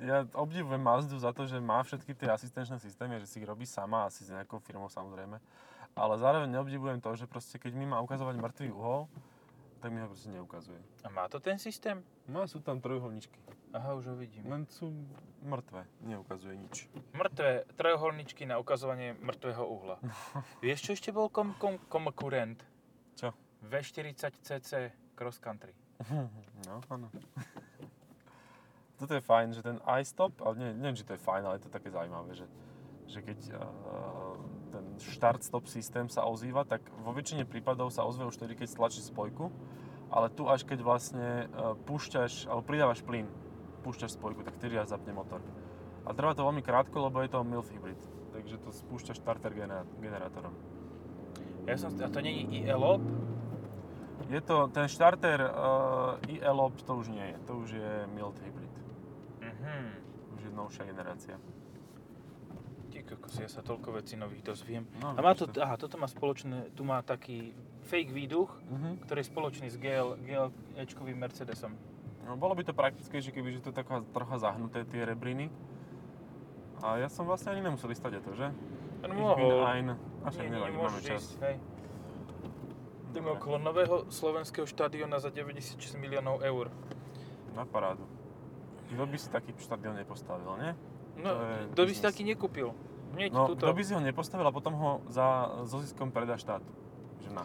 Ja 0.00 0.24
obdivujem 0.32 0.80
Mazdu 0.80 1.20
za 1.20 1.32
to, 1.36 1.44
že 1.44 1.60
má 1.60 1.84
všetky 1.84 2.16
tie 2.16 2.32
asistenčné 2.32 2.80
systémy, 2.80 3.20
že 3.20 3.28
si 3.28 3.36
ich 3.40 3.48
robí 3.48 3.68
sama, 3.68 4.08
asi 4.08 4.24
s 4.24 4.32
nejakou 4.32 4.58
firmou 4.64 4.88
samozrejme. 4.88 5.36
Ale 5.92 6.14
zároveň 6.16 6.48
neobdivujem 6.48 6.98
to, 7.04 7.12
že 7.18 7.28
proste 7.28 7.60
keď 7.60 7.76
mi 7.76 7.84
má 7.84 8.00
ukazovať 8.00 8.40
mŕtvý 8.40 8.68
uhol, 8.72 9.10
tak 9.78 9.94
mi 9.94 10.02
ho 10.02 10.08
proste 10.10 10.30
neukazuje. 10.32 10.80
A 11.04 11.08
má 11.12 11.28
to 11.30 11.38
ten 11.38 11.60
systém? 11.60 12.02
No 12.26 12.48
sú 12.50 12.58
tam 12.64 12.82
trojuholničky. 12.82 13.38
Aha, 13.76 13.94
už 13.94 14.10
ho 14.10 14.16
vidím. 14.16 14.48
Len 14.48 14.64
sú 14.66 14.90
mŕtve, 15.44 15.84
neukazuje 16.02 16.56
nič. 16.56 16.88
Mŕtve 17.12 17.68
trojuholničky 17.76 18.48
na 18.48 18.56
ukazovanie 18.58 19.14
mŕtvého 19.20 19.62
uhla. 19.62 19.96
Vieš, 20.64 20.78
čo 20.82 20.90
ešte 20.96 21.10
bol 21.12 21.28
kom, 21.28 21.54
kom, 21.60 21.78
konkurent? 21.86 22.64
Čo? 23.14 23.36
V40cc 23.68 24.96
cross 25.14 25.38
country. 25.38 25.74
No, 26.66 26.82
áno. 26.90 27.06
Toto 28.98 29.14
je 29.14 29.22
fajn, 29.22 29.54
že 29.54 29.62
ten 29.62 29.78
iStop, 30.02 30.34
ale 30.42 30.54
nie, 30.58 30.68
neviem, 30.74 30.98
či 30.98 31.06
to 31.06 31.14
je 31.14 31.22
fajn, 31.22 31.46
ale 31.46 31.62
je 31.62 31.70
to 31.70 31.74
také 31.74 31.94
zaujímavé, 31.94 32.34
že, 32.34 32.46
že 33.06 33.22
keď 33.22 33.38
uh, 33.54 34.34
ten 34.74 34.84
štart-stop 34.98 35.70
systém 35.70 36.10
sa 36.10 36.26
ozýva, 36.26 36.66
tak 36.66 36.82
vo 37.06 37.14
väčšine 37.14 37.46
prípadov 37.46 37.94
sa 37.94 38.02
ozve 38.02 38.26
už 38.26 38.34
vtedy, 38.34 38.58
keď 38.58 38.68
stlačíš 38.74 39.14
spojku, 39.14 39.54
ale 40.10 40.34
tu 40.34 40.50
až 40.50 40.66
keď 40.66 40.82
vlastne 40.82 41.46
uh, 41.46 41.78
púšťaš, 41.86 42.50
alebo 42.50 42.66
pridávaš 42.66 43.06
plyn, 43.06 43.30
púšťaš 43.86 44.18
spojku, 44.18 44.42
tak 44.42 44.58
vtedy 44.58 44.74
až 44.74 44.90
zapne 44.90 45.14
motor. 45.14 45.38
A 46.02 46.10
trvá 46.10 46.34
to 46.34 46.42
veľmi 46.42 46.66
krátko, 46.66 47.06
lebo 47.06 47.22
je 47.22 47.30
to 47.30 47.46
MILF 47.46 47.70
hybrid, 47.70 48.00
takže 48.34 48.58
to 48.58 48.74
spúšťa 48.74 49.14
starter 49.14 49.54
gener- 49.54 49.86
generátorom. 50.02 50.58
Ja 51.70 51.78
som, 51.78 51.94
a 51.94 52.08
to 52.10 52.18
je 52.18 52.66
ILOP? 52.66 53.04
Je 54.28 54.40
to, 54.42 54.66
ten 54.74 54.90
štarter 54.90 55.40
uh, 55.40 56.18
ILOP 56.26 56.82
to 56.82 56.98
už 56.98 57.08
nie 57.12 57.22
je, 57.22 57.36
to 57.46 57.52
už 57.60 57.68
je 57.78 57.92
mild 58.12 58.34
hybrid. 58.42 58.67
Novšia 60.58 60.84
generácia. 60.84 61.38
Ty 62.88 62.98
kokos, 63.06 63.36
ja 63.36 63.46
sa 63.46 63.62
toľko 63.62 63.94
vecí 63.94 64.16
nových 64.16 64.42
dozviem. 64.42 64.82
No, 64.98 65.12
A 65.12 65.20
má 65.20 65.32
to, 65.32 65.46
aha, 65.54 65.76
toto 65.76 65.94
má 65.94 66.04
spoločné, 66.04 66.74
tu 66.74 66.82
má 66.82 66.98
taký 67.00 67.54
fake 67.84 68.10
výduch, 68.10 68.50
Mhm. 68.66 69.06
ktorý 69.06 69.18
je 69.18 69.28
spoločný 69.28 69.66
s 69.66 69.76
GL, 69.76 70.18
GL 70.18 70.50
Ečkovým 70.76 71.14
Mercedesom. 71.16 71.78
No, 72.24 72.34
bolo 72.34 72.52
by 72.52 72.62
to 72.62 72.74
praktickejšie, 72.74 73.30
keby 73.30 73.54
že 73.54 73.62
to 73.62 73.72
taká 73.72 74.02
trocha 74.10 74.36
zahnuté 74.38 74.84
tie 74.84 75.00
rebriny. 75.00 75.48
A 76.78 76.96
ja 76.96 77.08
som 77.08 77.24
vlastne 77.24 77.50
ani 77.50 77.62
nemusel 77.62 77.88
ísť 77.88 78.20
to, 78.20 78.32
že? 78.34 78.50
No, 79.00 79.14
mohol. 79.14 79.62
ein. 79.64 79.94
A 80.20 80.28
však 80.28 80.44
Nie, 80.44 80.52
nevadí, 80.52 80.74
máme 80.74 81.00
čas. 81.00 81.22
ísť, 81.22 81.38
hej. 81.40 81.56
Ideme 83.08 83.30
okolo 83.32 83.56
nového 83.56 84.10
slovenského 84.10 84.66
štadiona 84.66 85.16
za 85.16 85.30
96 85.30 85.96
miliónov 85.96 86.42
eur. 86.42 86.68
Na 87.54 87.64
parádu. 87.64 88.04
Kto 88.88 89.04
by 89.04 89.16
si 89.20 89.28
taký 89.28 89.50
štadión 89.56 89.96
nepostavil, 89.96 90.48
nie? 90.60 90.72
No, 91.18 91.30
kto 91.74 91.82
by 91.84 91.92
si 91.92 92.02
taký 92.02 92.22
nekúpil? 92.24 92.72
Hneď 93.12 93.30
No, 93.32 93.50
kto 93.52 93.72
by 93.72 93.82
si 93.82 93.92
ho 93.96 94.00
nepostavil 94.00 94.46
a 94.46 94.52
potom 94.52 94.74
ho 94.76 94.90
za, 95.08 95.60
so 95.64 95.80
ziskom 95.80 96.12
predá 96.12 96.36
štátu. 96.36 96.68
Že 97.24 97.30
na. 97.34 97.44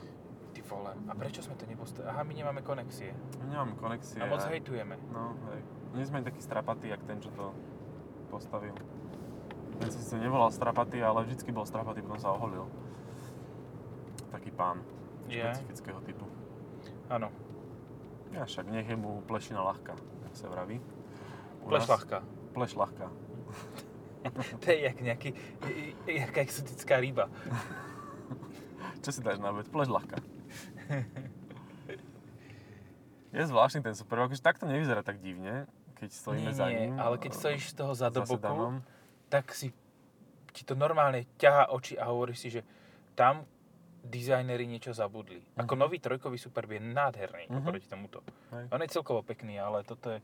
Ty 0.53 0.61
vole, 0.69 0.93
a 1.09 1.13
prečo 1.17 1.41
sme 1.41 1.57
to 1.57 1.65
nepostavili? 1.65 2.13
Aha, 2.13 2.21
my 2.21 2.33
nemáme 2.37 2.61
konexie. 2.61 3.09
My 3.41 3.45
nemáme 3.49 3.73
konexie. 3.79 4.21
A 4.21 4.29
moc 4.29 4.45
hejtujeme. 4.45 4.95
No, 5.09 5.33
hej. 5.49 5.61
Nie 5.97 6.05
sme 6.05 6.21
takí 6.21 6.39
strapatí, 6.39 6.93
jak 6.93 7.01
ten, 7.09 7.17
čo 7.17 7.33
to 7.33 7.49
postavil. 8.29 8.77
Ten 9.81 9.89
sa 9.89 9.97
síce 9.97 10.21
nevolal 10.21 10.53
strapatý, 10.53 11.01
ale 11.01 11.25
vždycky 11.25 11.49
bol 11.49 11.65
strapatý, 11.65 12.05
potom 12.05 12.21
sa 12.21 12.37
oholil. 12.37 12.69
Taký 14.29 14.53
pán. 14.53 14.85
Je? 15.25 15.41
Špecifického 15.41 15.97
typu. 16.05 16.25
Áno, 17.09 17.29
Ja 18.33 18.45
však 18.49 18.65
nech 18.69 18.89
je 18.89 18.97
mu 18.97 19.21
plešina 19.29 19.61
ľahká, 19.61 19.93
jak 20.29 20.33
sa 20.33 20.49
vraví. 20.49 20.81
U 21.63 21.67
pleš 21.67 21.81
nás- 21.81 21.93
ľahká. 21.93 22.17
Pleš 22.51 22.75
ľahká. 22.75 23.07
To 24.57 24.65
je 24.65 24.81
jak 24.81 24.97
nejaký, 24.97 25.29
jaká 26.05 26.41
exotická 26.41 26.95
ryba. 26.95 27.27
Čo 28.99 29.11
si 29.11 29.19
dáš 29.19 29.37
na 29.37 29.51
obed? 29.51 29.65
Pleš 29.65 29.89
ľahká. 29.89 30.15
je 33.33 33.43
zvláštny 33.43 33.81
ten 33.81 33.91
super, 33.91 34.21
akože 34.21 34.39
takto 34.39 34.63
nevyzerá 34.63 35.01
tak 35.01 35.19
divne, 35.19 35.65
keď 35.95 36.09
stojíme 36.09 36.45
nie, 36.45 36.53
za 36.53 36.65
nie, 36.67 36.87
ním. 36.87 36.95
ale 36.95 37.17
keď 37.17 37.31
stojíš 37.33 37.69
z 37.69 37.75
toho 37.75 37.91
za 37.91 38.07
boku, 38.07 38.79
tak 39.27 39.51
si 39.51 39.71
ti 40.51 40.61
to 40.61 40.73
normálne 40.73 41.25
ťahá 41.35 41.67
oči 41.67 41.97
a 41.97 42.05
hovoríš 42.05 42.37
si, 42.39 42.47
že 42.51 42.61
tam 43.11 43.43
dizajneri 43.99 44.63
niečo 44.63 44.91
zabudli. 44.91 45.41
Ako 45.57 45.73
Mhm. 45.73 45.79
nový 45.79 45.97
trojkový 45.97 46.37
Superb 46.37 46.69
je 46.69 46.79
nádherný 46.79 47.49
Mhm. 47.49 47.57
oproti 47.57 47.87
tomuto. 47.87 48.21
Hej. 48.51 48.67
On 48.69 48.79
je 48.79 48.87
celkovo 48.89 49.21
pekný, 49.21 49.57
ale 49.57 49.81
toto 49.81 50.11
je... 50.11 50.19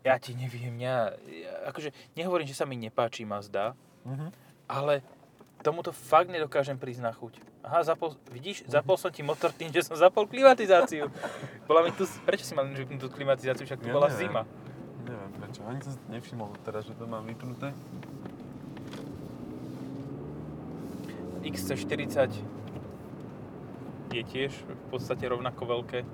Ja 0.00 0.16
ti 0.16 0.32
neviem, 0.32 0.80
ja, 0.80 1.12
ja 1.20 1.68
akože 1.68 1.92
nehovorím, 2.14 2.44
že 2.44 2.54
sa 2.54 2.64
mi 2.64 2.74
nepáči 2.74 3.22
Mazda, 3.22 3.76
Mhm. 4.02 4.32
ale 4.64 5.04
tomuto 5.60 5.92
fakt 5.92 6.26
nedokážem 6.26 6.74
prísť 6.74 7.02
na 7.02 7.12
chuť. 7.12 7.36
Aha, 7.60 7.84
zapol, 7.84 8.16
vidíš, 8.26 8.64
Mhm. 8.64 8.72
zapol 8.72 8.96
som 8.96 9.12
ti 9.12 9.20
motor 9.20 9.52
tým, 9.52 9.68
že 9.68 9.84
som 9.84 9.92
zapol 9.94 10.24
klimatizáciu. 10.24 11.12
Bola 11.66 11.84
mi 11.84 11.92
tu, 11.92 12.08
prečo 12.24 12.42
si 12.42 12.56
mal 12.56 12.64
vypnúť 12.64 12.96
tú 12.98 13.08
klimatizáciu, 13.08 13.68
však 13.68 13.78
tu 13.78 13.88
Ja 13.88 13.94
bola 13.94 14.08
neviem. 14.08 14.20
zima. 14.26 14.42
Neviem 15.02 15.30
prečo, 15.34 15.60
ani 15.62 15.80
som 15.80 15.92
nevšimol 16.08 16.48
teraz, 16.62 16.84
že 16.84 16.94
to 16.94 17.04
mám 17.04 17.24
vypnuté. 17.24 17.76
XC40 21.42 22.32
je 24.10 24.22
tiež 24.24 24.52
v 24.54 24.84
podstate 24.90 25.24
rovnako 25.24 25.62
veľké. 25.66 26.04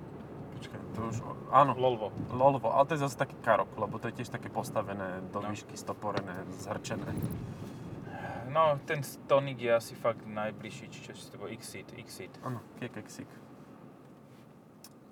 Počkaj, 0.57 0.81
to 0.97 1.01
už, 1.13 1.17
áno, 1.53 1.77
Lolvo. 1.77 2.09
Lolvo, 2.33 2.73
ale 2.73 2.89
to 2.89 2.97
je 2.97 3.05
zase 3.05 3.17
taký 3.21 3.37
karok, 3.45 3.69
lebo 3.77 4.01
to 4.01 4.09
je 4.09 4.25
tiež 4.25 4.33
také 4.33 4.49
postavené 4.49 5.21
do 5.29 5.45
No. 5.45 5.53
výšky, 5.53 5.77
stoporené, 5.77 6.49
zhrčené. 6.57 7.13
No, 8.49 8.81
ten 8.89 9.05
Stonic 9.05 9.61
je 9.61 9.69
asi 9.69 9.93
fakt 9.95 10.25
najbližší, 10.25 10.89
čiže 10.89 11.13
to 11.29 11.37
bol 11.37 11.53
Xseed, 11.53 11.93
Xseed. 11.93 12.33
Áno, 12.41 12.65
kiekeksik. 12.81 13.29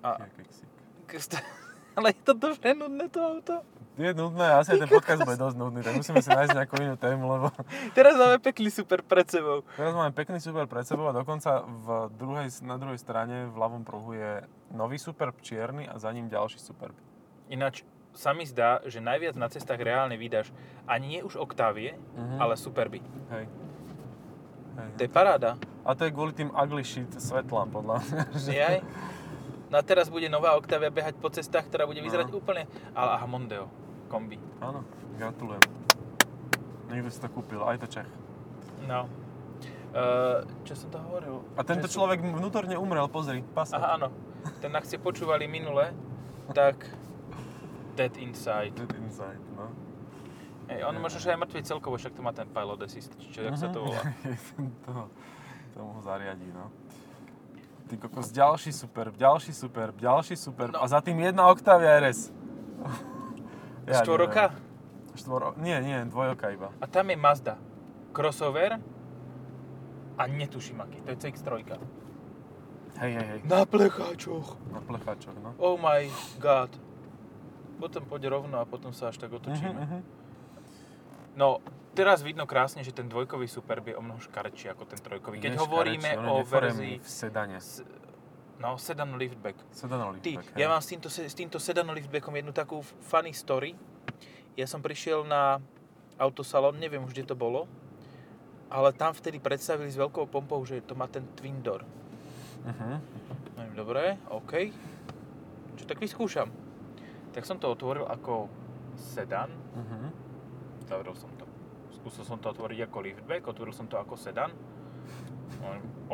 A, 0.01 0.17
Kiekeksik. 0.17 0.69
ale 1.97 2.09
je 2.09 2.19
to 2.25 2.33
dobre 2.33 2.73
nudné 2.73 3.05
to 3.13 3.21
auto. 3.21 3.61
Je 3.95 4.11
nudné, 4.11 4.45
asi 4.53 4.71
aj 4.71 4.79
ten 4.81 4.91
podcast 4.91 5.21
bude 5.21 5.37
dosť 5.37 5.55
nudný, 5.55 5.79
tak 5.79 5.95
musíme 5.95 6.19
si 6.19 6.27
nájsť 6.27 6.51
nejakú 6.53 6.75
inú 6.77 6.95
tému, 6.95 7.23
lebo 7.25 7.47
Teraz 7.91 8.13
máme 8.13 8.37
pekný 8.37 8.67
super 8.67 8.99
pred 8.99 9.23
sebou. 9.25 9.63
teraz 9.71 9.91
máme 9.91 10.11
pekný 10.11 10.37
super 10.37 10.65
pred 10.65 10.83
sebou 10.83 11.05
a 11.05 11.13
dokonca 11.13 11.63
v 11.63 11.87
druhej, 12.11 12.51
na 12.61 12.75
druhej 12.75 12.97
strane 12.97 13.45
v 13.45 13.55
ľavom 13.55 13.81
pruhu 13.81 14.11
je 14.11 14.31
nový 14.69 14.97
Superb 14.97 15.39
čierny 15.39 15.85
a 15.85 15.95
za 15.95 16.09
ním 16.09 16.27
ďalší 16.27 16.59
Superb. 16.59 16.91
Ináč 17.47 17.87
sa 18.11 18.31
mi 18.31 18.43
zdá, 18.43 18.79
že 18.81 18.99
najviac 18.99 19.33
na 19.33 19.47
cestách 19.47 19.77
reálne 19.77 20.13
vydáš 20.13 20.51
ani 20.83 21.07
nie 21.09 21.21
už 21.21 21.35
Octavie, 21.37 21.95
Mhm. 22.13 22.35
ale 22.37 22.53
Superby. 22.53 22.99
Hej. 23.29 23.47
Hej. 24.75 24.89
To 24.93 25.01
je 25.01 25.09
paráda. 25.09 25.55
A 25.81 25.93
to 25.93 26.03
je 26.03 26.11
kvôli 26.11 26.33
tým 26.33 26.49
ugly 26.49 26.81
shit 26.81 27.07
svetlám, 27.13 27.69
podľa 27.69 28.01
mňa. 28.01 28.21
že- 28.43 28.51
Jaj. 28.51 28.77
No 29.65 29.75
a 29.75 29.83
teraz 29.83 30.07
bude 30.07 30.27
nová 30.27 30.53
Octavia 30.53 30.89
behať 30.89 31.15
po 31.15 31.27
cestách, 31.27 31.65
ktorá 31.65 31.83
bude 31.83 31.97
vyzerať 31.97 32.27
No. 32.27 32.37
úplne... 32.37 32.67
Ale 32.91 33.09
aha, 33.13 33.25
Mondeo. 33.25 33.65
Kombi. 34.05 34.37
Áno, 34.59 34.85
gratulujem. 35.13 35.61
Niekto 36.87 37.09
si 37.09 37.19
to 37.19 37.27
kúpil, 37.27 37.61
aj 37.61 37.81
to 37.81 37.87
Čech. 37.89 38.09
No. 38.85 39.09
Uh, 39.89 40.43
čo 40.61 40.75
som 40.75 40.89
to 40.89 40.99
hovoril? 40.99 41.41
A 41.55 41.63
tento 41.63 41.87
Že 41.87 41.89
sú- 41.89 41.95
človek 41.97 42.19
vnútorne 42.19 42.75
umrel, 42.75 43.07
pozri, 43.07 43.41
pasa. 43.47 43.75
Aha, 43.75 43.87
áno. 43.95 44.07
Ten, 44.59 44.69
ak 44.69 44.83
ste 44.83 44.97
počúvali 44.97 45.47
minule, 45.47 45.95
tak 46.51 46.83
Dead 47.95 48.11
Inside. 48.15 48.75
Dead 48.75 48.91
Inside, 48.93 49.39
no. 49.55 49.71
Hej, 50.67 50.83
on 50.83 50.97
možno, 50.97 51.17
že 51.17 51.31
aj 51.31 51.39
mŕtvy 51.39 51.61
celkovo, 51.63 51.95
však 51.95 52.11
to 52.11 52.21
má 52.21 52.29
ten 52.29 52.45
pilot 52.45 52.81
assist, 52.81 53.13
či 53.17 53.39
jak 53.39 53.55
sa 53.55 53.69
to 53.69 53.79
Mhm. 53.79 53.85
volá. 53.87 54.01
toho, 54.85 55.03
tomu 55.71 55.89
ho 55.93 56.01
zariadí, 56.01 56.51
no. 56.51 56.69
Ty 57.85 57.97
kokos, 57.97 58.29
ďalší 58.29 58.71
super, 58.71 59.09
ďalší 59.09 59.53
super, 59.53 59.93
ďalší 59.93 60.35
super 60.35 60.69
No. 60.69 60.81
a 60.81 60.87
za 60.87 60.99
tým 60.99 61.17
jedna 61.19 61.47
Octavia 61.47 61.97
RS. 61.99 62.33
Štvoroka? 63.93 64.53
Štvoro... 65.15 65.53
Nie, 65.57 65.79
nie, 65.79 66.05
dvojoka 66.05 66.49
iba. 66.49 66.73
A 66.81 66.87
tam 66.87 67.09
je 67.09 67.15
Mazda. 67.15 67.55
Crossover 68.11 68.79
a 70.15 70.23
netuším 70.27 70.81
aký, 70.81 71.01
to 71.03 71.11
je 71.11 71.17
CX-3. 71.17 71.51
Hej, 72.95 73.11
hej, 73.11 73.25
hej, 73.27 73.39
Na 73.43 73.67
plecháčoch. 73.67 74.55
na 74.71 74.79
plecháčoch, 74.79 75.35
no. 75.43 75.51
Oh 75.59 75.75
my 75.75 76.07
god. 76.39 76.71
Potom 77.75 78.07
poď 78.07 78.31
rovno 78.31 78.55
a 78.57 78.65
potom 78.65 78.95
sa 78.95 79.11
až 79.11 79.19
tak 79.19 79.35
otočíme. 79.35 79.75
Mhm. 79.75 79.99
No, 81.35 81.59
teraz 81.91 82.23
vidno 82.23 82.47
krásne, 82.47 82.79
že 82.79 82.95
ten 82.95 83.11
dvojkový 83.11 83.51
Superb 83.51 83.83
je 83.83 83.95
o 83.95 84.01
mnoho 84.01 84.23
škarečší 84.23 84.71
ako 84.71 84.87
ten 84.87 84.99
trojkový. 84.99 85.43
Keď 85.43 85.51
Je 85.51 85.59
hovoríme 85.59 86.07
je 86.07 86.17
o 86.17 86.39
verzii... 86.41 86.95
v 86.97 87.09
sedane. 87.09 87.59
s- 87.59 87.83
No, 88.55 88.79
sedan 88.79 89.19
liftback. 89.19 89.55
Sedan 89.75 89.99
Ty, 90.19 90.39
liftback, 90.39 90.55
ja 90.55 90.67
hej. 90.67 90.71
mám 90.71 90.81
s 90.81 90.87
týmto, 90.87 91.07
s 91.11 91.35
týmto 91.35 91.59
sedanom 91.59 91.91
liftbackom 91.91 92.31
jednu 92.31 92.55
takú 92.55 92.79
funny 93.03 93.35
story. 93.35 93.75
Ja 94.55 94.63
som 94.63 94.79
prišiel 94.79 95.27
na 95.27 95.59
autosalon, 96.15 96.79
neviem 96.79 97.03
už, 97.03 97.11
kde 97.11 97.27
to 97.27 97.35
bolo, 97.35 97.67
ale 98.71 98.95
tam 98.95 99.11
vtedy 99.11 99.43
predstavili 99.43 99.91
s 99.91 99.99
veľkou 99.99 100.31
pompou, 100.31 100.63
že 100.63 100.79
to 100.79 100.95
má 100.95 101.11
ten 101.11 101.27
twin 101.35 101.59
door. 101.59 101.83
Mhm. 102.63 102.91
Neviem, 103.59 103.75
dobre, 103.75 104.03
OK. 104.31 104.71
Čo 105.75 105.83
tak 105.83 105.99
vyskúšam. 105.99 106.47
Tak 107.35 107.43
som 107.43 107.59
to 107.59 107.67
otvoril 107.67 108.07
ako 108.07 108.47
sedan. 108.95 109.51
Mhm. 109.75 110.07
Zavrel 110.87 111.15
som 111.19 111.27
to. 111.35 111.43
Skúsil 111.91 112.23
som 112.23 112.39
to 112.39 112.47
otvoriť 112.55 112.87
ako 112.87 112.97
liftback, 113.03 113.43
otvoril 113.43 113.75
som 113.75 113.91
to 113.91 113.99
ako 113.99 114.15
sedan. 114.15 114.55
No, 115.61 115.69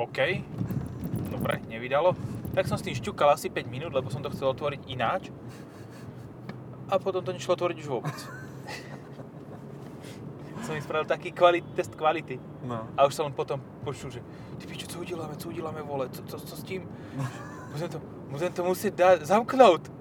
OK. 0.06 0.20
Dobre, 1.32 1.64
nevydalo. 1.68 2.16
Tak 2.52 2.68
som 2.68 2.76
s 2.76 2.84
tým 2.84 2.96
šťukal 2.96 3.36
asi 3.36 3.48
5 3.48 3.72
minút, 3.72 3.96
lebo 3.96 4.12
som 4.12 4.20
to 4.20 4.32
chcel 4.32 4.52
otvoriť 4.52 4.82
ináč. 4.92 5.32
A 6.92 7.00
potom 7.00 7.24
to 7.24 7.32
nešlo 7.32 7.56
otvoriť 7.56 7.78
už 7.80 7.88
vôbec. 7.88 8.12
som 10.68 10.76
im 10.76 10.84
spravil 10.84 11.08
taký 11.08 11.32
kvalit, 11.32 11.64
test 11.76 11.96
kvality. 11.96 12.40
No. 12.68 12.88
A 13.00 13.08
už 13.08 13.16
som 13.16 13.28
len 13.28 13.36
potom 13.36 13.60
počul, 13.88 14.12
že 14.12 14.20
ty 14.60 14.68
pičo, 14.68 14.88
co 14.88 15.00
uděláme, 15.00 15.36
co 15.36 15.50
uděláme, 15.50 15.82
vole, 15.82 16.10
co, 16.10 16.24
co, 16.24 16.40
co 16.40 16.56
s 16.56 16.64
tím? 16.64 16.88
Musím 17.72 17.90
to, 17.90 18.02
musím 18.28 18.52
to 18.52 18.64
musieť 18.64 18.94
dať, 18.96 19.22
zamknout. 19.24 19.92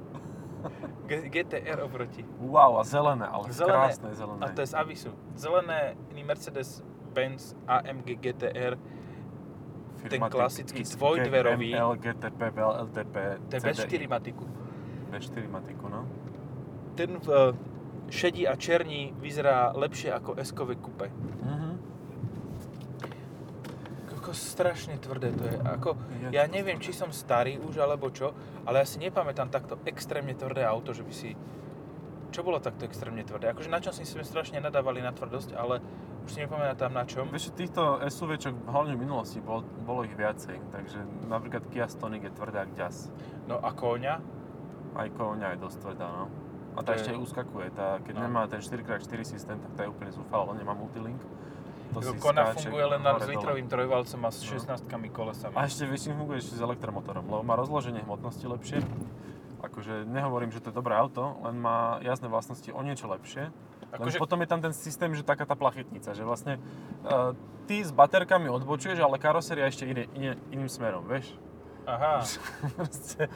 G- 1.07 1.29
GTR 1.31 1.81
oproti. 1.83 2.27
Wow, 2.39 2.79
a 2.79 2.85
zelené, 2.85 3.27
ale 3.27 3.53
Zelené. 3.53 3.79
krásne 3.79 4.15
zelené. 4.15 4.43
A 4.43 4.47
to 4.51 4.61
je 4.61 4.67
z 4.67 4.75
Avisu. 4.75 5.11
Zelené 5.39 5.95
Mercedes-Benz 6.11 7.55
AMG 7.67 8.19
GTR, 8.19 8.75
ten 10.09 10.21
klasický 10.31 10.83
dvojdverový. 10.85 11.71
GML, 11.75 11.93
GTP, 12.01 12.41
VLTP, 12.55 13.15
to 13.49 13.53
je 13.57 13.61
bez 13.61 13.77
4 13.85 14.09
matiku. 14.09 14.45
V4 15.11 15.45
matiku, 15.51 15.85
no. 15.91 16.07
Ten 16.95 17.19
v 17.19 17.29
eh, 17.29 17.53
šedi 18.11 18.47
a 18.47 18.55
černí 18.55 19.15
vyzerá 19.19 19.75
lepšie 19.75 20.15
ako 20.15 20.39
S-kové 20.39 20.79
kupe. 20.79 21.11
Mhm. 21.43 21.71
Ako 24.21 24.37
strašne 24.37 25.01
tvrdé 25.01 25.33
to 25.33 25.49
je. 25.49 25.57
Ako, 25.65 25.97
ja 26.29 26.45
neviem, 26.45 26.77
či 26.77 26.93
som 26.93 27.09
starý 27.09 27.57
už 27.57 27.81
alebo 27.81 28.13
čo, 28.13 28.37
ale 28.69 28.85
ja 28.85 28.87
si 28.87 29.01
nepamätám 29.01 29.49
takto 29.49 29.81
extrémne 29.89 30.37
tvrdé 30.37 30.61
auto, 30.63 30.93
že 30.93 31.01
by 31.01 31.13
si... 31.15 31.33
Čo 32.31 32.47
bolo 32.47 32.61
takto 32.61 32.85
extrémne 32.87 33.25
tvrdé? 33.25 33.51
Akože 33.51 33.73
na 33.73 33.81
čom 33.81 33.91
si 33.97 34.05
sme 34.07 34.23
strašne 34.23 34.61
nadávali 34.61 35.03
na 35.03 35.11
tvrdosť, 35.11 35.57
ale 35.57 35.83
už 36.25 36.31
si 36.31 36.39
nepamätám 36.41 36.91
na 36.91 37.05
čom. 37.05 37.29
Vieš, 37.29 37.53
týchto 37.53 37.99
SUVčok 38.01 38.55
hlavne 38.67 38.95
v 38.95 39.01
minulosti 39.03 39.39
bolo, 39.39 39.63
bolo 39.83 40.05
ich 40.05 40.13
viacej, 40.13 40.61
takže 40.71 40.99
napríklad 41.27 41.67
Kia 41.67 41.87
Stonic 41.87 42.27
je 42.27 42.33
tvrdá 42.33 42.65
ďas. 42.71 43.09
No 43.47 43.57
a 43.57 43.71
kóňa? 43.71 44.21
Aj 44.95 45.09
koňa 45.09 45.55
je 45.55 45.59
dosť 45.59 45.77
tvrdá, 45.81 46.07
no. 46.09 46.25
A 46.75 46.83
tá 46.83 46.83
To 46.83 46.91
je- 46.93 46.97
ešte 47.03 47.11
aj 47.11 47.19
uskakuje, 47.21 47.69
tá, 47.73 47.99
keď 48.01 48.15
No. 48.15 48.23
nemá 48.27 48.47
ten 48.47 48.61
4x4 48.61 49.27
systém, 49.27 49.59
tak 49.59 49.71
tá 49.75 49.81
je 49.83 49.91
úplne 49.91 50.11
zúfala, 50.11 50.55
nemá 50.55 50.71
multilink. 50.71 51.19
To 51.91 51.99
si 51.99 52.15
Kona 52.23 52.55
skáče 52.55 52.71
funguje 52.71 52.87
len 52.87 53.03
na 53.03 53.19
s 53.19 53.27
litrovým 53.27 53.67
trojvalcom 53.67 54.21
a 54.23 54.31
s 54.31 54.39
No. 54.41 54.55
16 54.55 55.11
kolesami. 55.11 55.55
A 55.59 55.67
ešte 55.67 55.83
väčšine 55.85 56.15
funguje 56.15 56.39
ešte 56.39 56.55
s 56.55 56.63
elektromotorom, 56.63 57.27
lebo 57.27 57.43
má 57.43 57.59
rozloženie 57.59 58.07
hmotnosti 58.07 58.47
lepšie. 58.47 58.79
Akože 59.61 60.07
nehovorím, 60.07 60.55
že 60.55 60.63
to 60.63 60.71
je 60.71 60.79
dobré 60.79 60.95
auto, 60.95 61.37
len 61.43 61.59
má 61.59 61.99
jazdné 62.01 62.31
vlastnosti 62.31 62.71
o 62.71 62.81
niečo 62.81 63.11
lepšie. 63.11 63.51
Akože- 63.91 64.23
potom 64.23 64.39
je 64.43 64.49
tam 64.49 64.61
ten 64.63 64.75
systém, 64.75 65.11
že 65.15 65.27
taká 65.27 65.47
tá 65.47 65.59
plachetnica, 65.59 66.15
že 66.15 66.23
vlastne 66.23 66.63
uh, 67.03 67.35
ty 67.67 67.83
s 67.83 67.91
baterkami 67.91 68.47
odbočuješ, 68.51 69.03
ale 69.03 69.19
karoséria 69.19 69.67
ešte 69.67 69.87
ide, 69.87 70.07
ide 70.15 70.39
iným 70.55 70.71
smerom, 70.71 71.07
vieš? 71.07 71.35
Aha, 71.89 72.23
Proste 72.79 73.27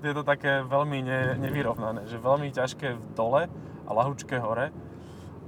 je 0.00 0.12
to 0.14 0.22
také 0.24 0.64
veľmi 0.64 1.04
ne, 1.04 1.36
nevyrovnané, 1.36 2.08
že 2.08 2.16
veľmi 2.16 2.48
ťažké 2.54 2.96
v 2.96 3.02
dole 3.12 3.42
a 3.84 3.90
lahúčké 3.90 4.40
hore 4.40 4.72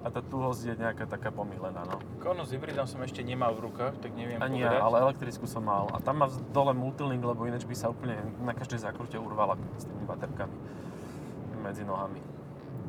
a 0.05 0.13
tá 0.13 0.21
tuhosť 0.21 0.63
je 0.69 0.75
nejaká 0.77 1.09
taká 1.09 1.33
pomílená, 1.33 1.81
no. 1.89 1.97
konu 2.21 2.45
s 2.45 2.53
hybridom 2.53 2.85
som 2.85 3.01
ešte 3.01 3.25
nemal 3.25 3.57
v 3.57 3.73
rukách, 3.73 4.05
tak 4.05 4.13
neviem 4.13 4.37
Ani 4.37 4.61
povedať. 4.61 4.77
ja, 4.77 4.85
ale 4.85 4.97
elektrickú 5.01 5.49
som 5.49 5.65
mal. 5.65 5.89
A 5.97 5.99
tam 6.05 6.21
má 6.21 6.29
dole 6.53 6.77
multilink, 6.77 7.25
lebo 7.25 7.49
ináč 7.49 7.65
by 7.65 7.73
sa 7.73 7.89
úplne 7.89 8.21
na 8.45 8.53
každej 8.53 8.85
zákrute 8.85 9.17
urvala 9.17 9.57
s 9.81 9.89
tými 9.89 10.05
baterkami 10.05 10.57
medzi 11.65 11.89
nohami. 11.89 12.21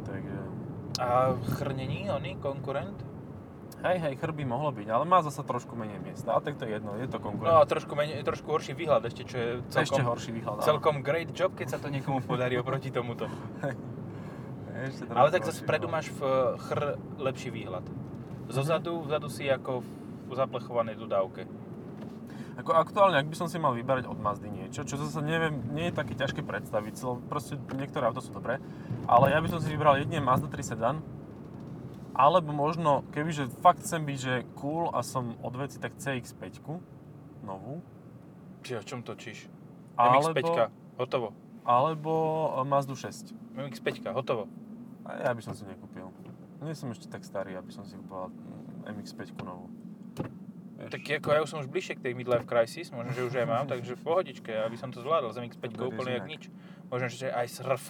Takže... 0.04 0.65
A 1.00 1.36
chrnení, 1.56 2.08
oný, 2.08 2.36
konkurent? 2.38 2.96
Hej, 3.84 4.00
hej, 4.00 4.14
chrby 4.18 4.46
mohlo 4.46 4.72
byť, 4.72 4.88
ale 4.88 5.04
má 5.04 5.22
zasa 5.22 5.44
trošku 5.44 5.76
menej 5.76 6.00
miesta. 6.00 6.34
Ale 6.34 6.42
tak 6.42 6.58
to 6.58 6.66
je 6.66 6.74
jedno, 6.74 6.98
je 6.98 7.06
to 7.06 7.18
No 7.18 7.22
a 7.22 7.26
konkurent. 7.28 7.70
trošku, 7.70 7.94
menej, 7.94 8.24
trošku 8.24 8.48
horší 8.50 8.74
výhľad 8.74 9.06
ešte, 9.06 9.24
čo 9.24 9.38
je 9.38 9.50
Ešte 9.62 9.94
celkom, 9.94 10.10
horší 10.10 10.32
výhľad. 10.34 10.58
áno. 10.58 10.66
celkom 10.66 10.96
great 11.04 11.30
job, 11.30 11.54
keď 11.54 11.68
sa 11.68 11.78
to 11.78 11.94
niekomu 11.94 12.24
podarí 12.24 12.58
oproti 12.58 12.90
tomuto. 12.90 13.30
Ešte 14.76 15.06
Ale 15.08 15.30
tak 15.30 15.46
zase 15.46 15.62
vpredu 15.62 15.88
máš 15.88 16.10
v 16.12 16.20
chr 16.58 16.82
lepší 17.18 17.50
výhľad. 17.50 17.86
Zozadu, 18.50 19.06
vzadu 19.06 19.30
si 19.30 19.48
ako 19.48 19.82
v 20.26 20.32
zaplechovanej 20.34 20.96
dodávke. 20.98 21.46
Ako 22.56 22.72
aktuálne, 22.72 23.20
ak 23.20 23.28
by 23.28 23.36
som 23.36 23.52
si 23.52 23.60
mal 23.60 23.76
vyberať 23.76 24.08
od 24.08 24.16
Mazdy 24.16 24.48
niečo, 24.48 24.88
čo 24.88 24.96
zase 24.96 25.20
neviem, 25.20 25.60
nie 25.76 25.92
je 25.92 25.98
také 26.00 26.16
ťažké 26.16 26.40
predstaviť, 26.40 26.96
lebo 27.04 27.20
proste 27.28 27.60
niektoré 27.76 28.08
auto 28.08 28.24
sú 28.24 28.32
dobré, 28.32 28.64
ale 29.12 29.36
ja 29.36 29.44
by 29.44 29.48
som 29.52 29.60
si 29.60 29.68
vybral 29.68 30.00
jedine 30.00 30.24
Mazda 30.24 30.48
3 30.48 30.64
sedan, 30.64 30.96
alebo 32.16 32.56
možno, 32.56 33.04
kebyže 33.12 33.52
fakt 33.60 33.84
chcem 33.84 34.08
byť, 34.08 34.18
že 34.18 34.34
cool 34.56 34.88
a 34.88 35.04
som 35.04 35.36
od 35.44 35.52
veci, 35.60 35.84
tak 35.84 36.00
CX-5, 36.00 36.64
novú, 37.44 37.84
Či 38.64 38.80
o 38.80 38.84
čom 38.88 39.04
točíš? 39.04 39.52
alebo, 40.00 40.32
MX-5, 40.32 40.96
hotovo. 40.96 41.28
alebo 41.68 42.12
e, 42.56 42.64
Mazdu 42.64 42.96
6. 42.96 43.36
MX-5, 43.60 44.16
hotovo. 44.16 44.48
A 45.04 45.28
ja 45.28 45.32
by 45.36 45.42
som 45.44 45.54
si 45.54 45.68
nekúpil. 45.68 46.08
Nie 46.64 46.74
som 46.74 46.90
ešte 46.90 47.12
tak 47.12 47.28
starý, 47.28 47.60
aby 47.60 47.70
som 47.70 47.84
si 47.84 48.00
kúpil 48.00 48.32
mm, 48.32 48.96
MX-5 48.96 49.38
novú. 49.44 49.68
Vieš. 50.76 50.92
Tak 50.92 51.02
ako 51.08 51.30
ja 51.32 51.40
už 51.40 51.50
som 51.50 51.60
už 51.64 51.72
bližšie 51.72 51.96
k 51.96 52.02
tej 52.04 52.14
midlife 52.20 52.44
crisis, 52.44 52.92
možno, 52.92 53.16
že 53.16 53.24
už 53.24 53.34
aj 53.40 53.48
mám, 53.48 53.66
takže 53.66 53.96
v 53.96 54.04
pohodičke, 54.04 54.52
aby 54.52 54.76
som 54.76 54.92
to 54.92 55.00
zvládol 55.00 55.32
z 55.32 55.40
MX-5 55.48 55.64
To 55.64 55.72
berieš 55.72 55.88
úplne 55.88 56.12
jak 56.12 56.28
nič. 56.28 56.44
Možno, 56.92 57.08
že 57.08 57.28
aj 57.32 57.48
s 57.48 57.58
RF. 57.64 57.88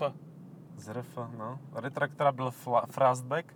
Z 0.78 0.86
RF, 0.94 1.12
no. 1.34 1.58
Retractable 1.74 2.54
fla- 2.54 2.86
thrustback, 2.86 3.50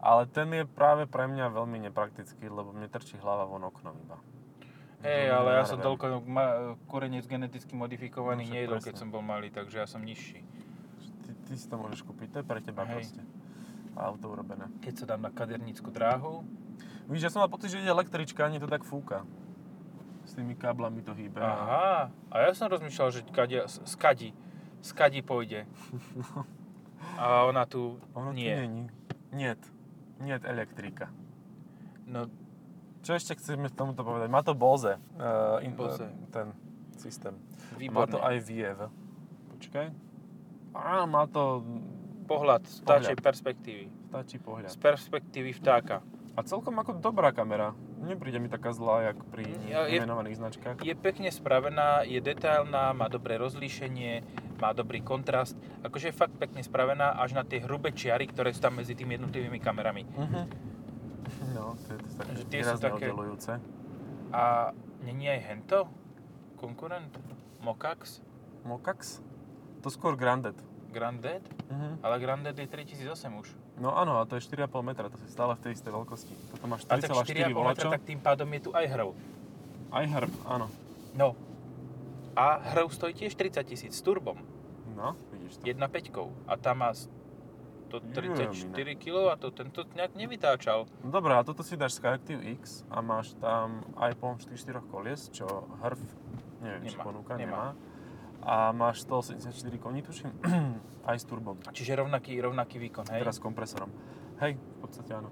ale 0.00 0.24
ten 0.24 0.48
je 0.48 0.64
práve 0.64 1.04
pre 1.04 1.28
mňa 1.28 1.52
veľmi 1.52 1.76
nepraktický, 1.92 2.48
lebo 2.48 2.72
mne 2.72 2.88
trčí 2.88 3.20
hlava 3.20 3.44
von 3.44 3.68
oknom 3.68 3.92
iba. 4.00 4.16
Hej, 5.00 5.32
ale 5.32 5.60
ja 5.60 5.64
som 5.64 5.80
toľko 5.80 6.24
ma- 6.28 6.76
korenec 6.84 7.24
geneticky 7.24 7.72
modifikovaný 7.72 8.48
No, 8.48 8.52
nejedol, 8.52 8.80
keď 8.84 9.00
som 9.00 9.08
bol 9.08 9.24
malý, 9.24 9.48
takže 9.48 9.80
ja 9.80 9.88
som 9.88 10.04
nižší. 10.04 10.44
Ty, 11.24 11.30
ty 11.48 11.52
si 11.56 11.68
to 11.68 11.76
môžeš 11.80 12.04
kúpiť, 12.04 12.28
to 12.32 12.36
je 12.40 12.46
pre 12.48 12.60
teba 12.60 12.84
Hej. 12.84 12.92
proste. 12.96 13.22
Auto 13.96 14.32
urobené. 14.32 14.68
Keď 14.84 14.94
sa 15.00 15.04
dám 15.16 15.28
na 15.28 15.32
kadernícku 15.32 15.88
dráhu, 15.88 16.44
Víš, 17.10 17.26
ja 17.26 17.30
som 17.30 17.42
mal 17.42 17.50
pocit, 17.50 17.74
že 17.74 17.82
ide 17.82 17.90
električka, 17.90 18.46
ani 18.46 18.62
to 18.62 18.70
tak 18.70 18.86
fúka. 18.86 19.26
S 20.22 20.38
tými 20.38 20.54
káblami 20.54 21.02
to 21.02 21.10
hýbe. 21.10 21.42
aha, 21.42 22.14
a 22.30 22.34
ja 22.38 22.54
som 22.54 22.70
rozmýšľal, 22.70 23.08
že 23.10 23.20
kadia, 23.26 23.66
skadi, 23.66 24.30
skadi 24.78 25.20
pôjde. 25.20 25.66
A 27.16 27.48
ona 27.48 27.64
tu 27.64 27.96
Ono 28.14 28.30
nie. 28.30 28.52
tu 28.54 28.60
není. 28.60 28.84
Niet. 29.32 29.60
Niet 30.20 30.44
elektrika. 30.44 31.08
No, 32.06 32.28
Čo 33.00 33.16
ešte 33.16 33.32
chceme 33.40 33.72
tomuto 33.72 34.04
povedať? 34.04 34.28
Má 34.28 34.44
to 34.44 34.52
Bose. 34.52 35.00
Uh, 35.16 35.56
in, 35.64 35.72
Bose. 35.72 36.04
Uh, 36.04 36.28
ten 36.28 36.52
systém. 37.00 37.32
Má 37.72 37.78
výborné. 37.80 38.12
to 38.12 38.18
aj 38.20 38.36
Viev. 38.44 38.78
Počkaj. 39.56 39.86
Á, 40.76 41.08
má 41.08 41.24
to 41.24 41.64
Pohľad 42.28 42.62
z 42.68 42.84
vtáčej 42.84 43.16
perspektívy. 43.16 43.84
stačí 44.12 44.36
pohľad. 44.38 44.70
Z 44.70 44.78
perspektívy 44.78 45.50
vtáka. 45.56 46.04
A 46.32 46.40
celkom 46.40 46.72
ako 46.74 46.94
dobrá 46.94 47.30
kamera. 47.30 47.74
Nepríde 47.98 48.38
mi 48.38 48.46
taká 48.46 48.70
zlá, 48.70 49.02
jak 49.04 49.18
pri 49.28 49.44
Ja- 49.66 49.84
je- 49.84 50.00
menovaných 50.00 50.38
značkách. 50.38 50.76
Je 50.80 50.94
pekne 50.94 51.28
spravená, 51.28 52.02
je 52.02 52.16
detailná, 52.16 52.92
má 52.92 53.06
dobré 53.06 53.36
rozlíšenie, 53.36 54.24
má 54.56 54.72
dobrý 54.72 55.00
kontrast. 55.00 55.52
Akože 55.82 56.08
je 56.08 56.16
fakt 56.16 56.32
pekne 56.34 56.62
spravená 56.62 57.12
až 57.12 57.34
na 57.34 57.42
tie 57.42 57.60
hrubé 57.60 57.90
čiary, 57.90 58.24
ktoré 58.24 58.50
sú 58.50 58.62
tam 58.62 58.78
medzi 58.78 58.94
tými 58.94 59.14
jednotlivými 59.14 59.58
kamerami. 59.58 60.06
Mhm. 60.06 60.42
No, 61.52 61.76
to 61.78 61.94
je 61.94 61.98
to 62.00 62.08
také 62.16 62.32
Že 62.32 62.44
tie 62.46 62.62
sú 62.64 62.78
také- 62.78 63.06
oddelujúce. 63.06 63.52
A 64.30 64.70
není 65.00 65.26
aj 65.26 65.40
hento? 65.44 65.78
Konkurent? 66.56 67.10
Mokax? 67.60 68.22
Mokax? 68.62 69.20
To 69.80 69.88
skôr 69.88 70.14
Grandet. 70.14 70.56
Grandet? 70.90 71.44
Mhm. 71.68 72.00
Ale 72.00 72.16
Grandet 72.18 72.56
je 72.56 72.66
3008 72.66 73.36
už. 73.36 73.48
No 73.80 73.96
áno, 73.96 74.20
a 74.20 74.28
to 74.28 74.36
je 74.36 74.44
4,5 74.44 74.68
metra, 74.84 75.08
to 75.08 75.16
si 75.16 75.32
stále 75.32 75.56
v 75.56 75.60
tej 75.64 75.72
istej 75.80 75.88
veľkosti. 75.88 76.32
Toto 76.52 76.64
máš 76.68 76.84
A 76.84 77.00
tak 77.00 77.08
4,4 77.08 77.48
4,5 77.48 77.48
metra, 77.48 77.56
volačo. 77.56 77.88
tak 77.88 78.02
tým 78.04 78.20
pádom 78.20 78.48
je 78.52 78.60
tu 78.60 78.70
aj 78.76 78.86
hrv. 78.92 79.08
Aj 79.90 80.04
hrb, 80.04 80.32
áno. 80.44 80.66
No. 81.16 81.32
A 82.36 82.60
hrv 82.76 82.92
stojí 82.92 83.16
tiež 83.16 83.32
30 83.34 83.64
tisíc 83.64 83.96
s 83.96 84.04
turbom. 84.04 84.36
No, 84.92 85.16
vidíš 85.32 85.58
to. 85.58 85.64
1.5. 85.64 86.28
A 86.44 86.54
tá 86.60 86.76
má 86.76 86.92
134 86.92 88.62
kg 88.94 89.32
a 89.32 89.36
to 89.40 89.50
tento 89.50 89.82
nejak 89.96 90.14
nevytáčal. 90.14 90.86
No 91.02 91.10
dobré, 91.10 91.34
a 91.34 91.42
toto 91.42 91.66
si 91.66 91.74
dáš 91.74 91.98
Skyactiv 91.98 92.38
X 92.62 92.86
a 92.92 93.02
máš 93.02 93.34
tam 93.40 93.82
pomôcť 93.96 94.46
4 94.54 94.92
kolies, 94.92 95.26
čo 95.34 95.48
hrv, 95.82 95.98
neviem, 96.62 96.82
či 96.86 96.94
Nemá, 96.94 97.02
ponúka, 97.02 97.32
nemá. 97.34 97.74
nemá. 97.74 97.89
A 98.40 98.72
máš 98.72 99.04
184 99.04 99.52
koní, 99.78 100.00
tuším, 100.00 100.32
aj 101.08 101.16
s 101.20 101.24
turbom. 101.28 101.60
Čiže 101.76 102.00
rovnaký, 102.00 102.40
rovnaký 102.40 102.80
výkon, 102.80 103.04
hej? 103.12 103.20
Teraz 103.20 103.36
s 103.36 103.42
kompresorom. 103.44 103.92
Hej, 104.40 104.56
v 104.56 104.78
podstate 104.80 105.12
áno. 105.12 105.28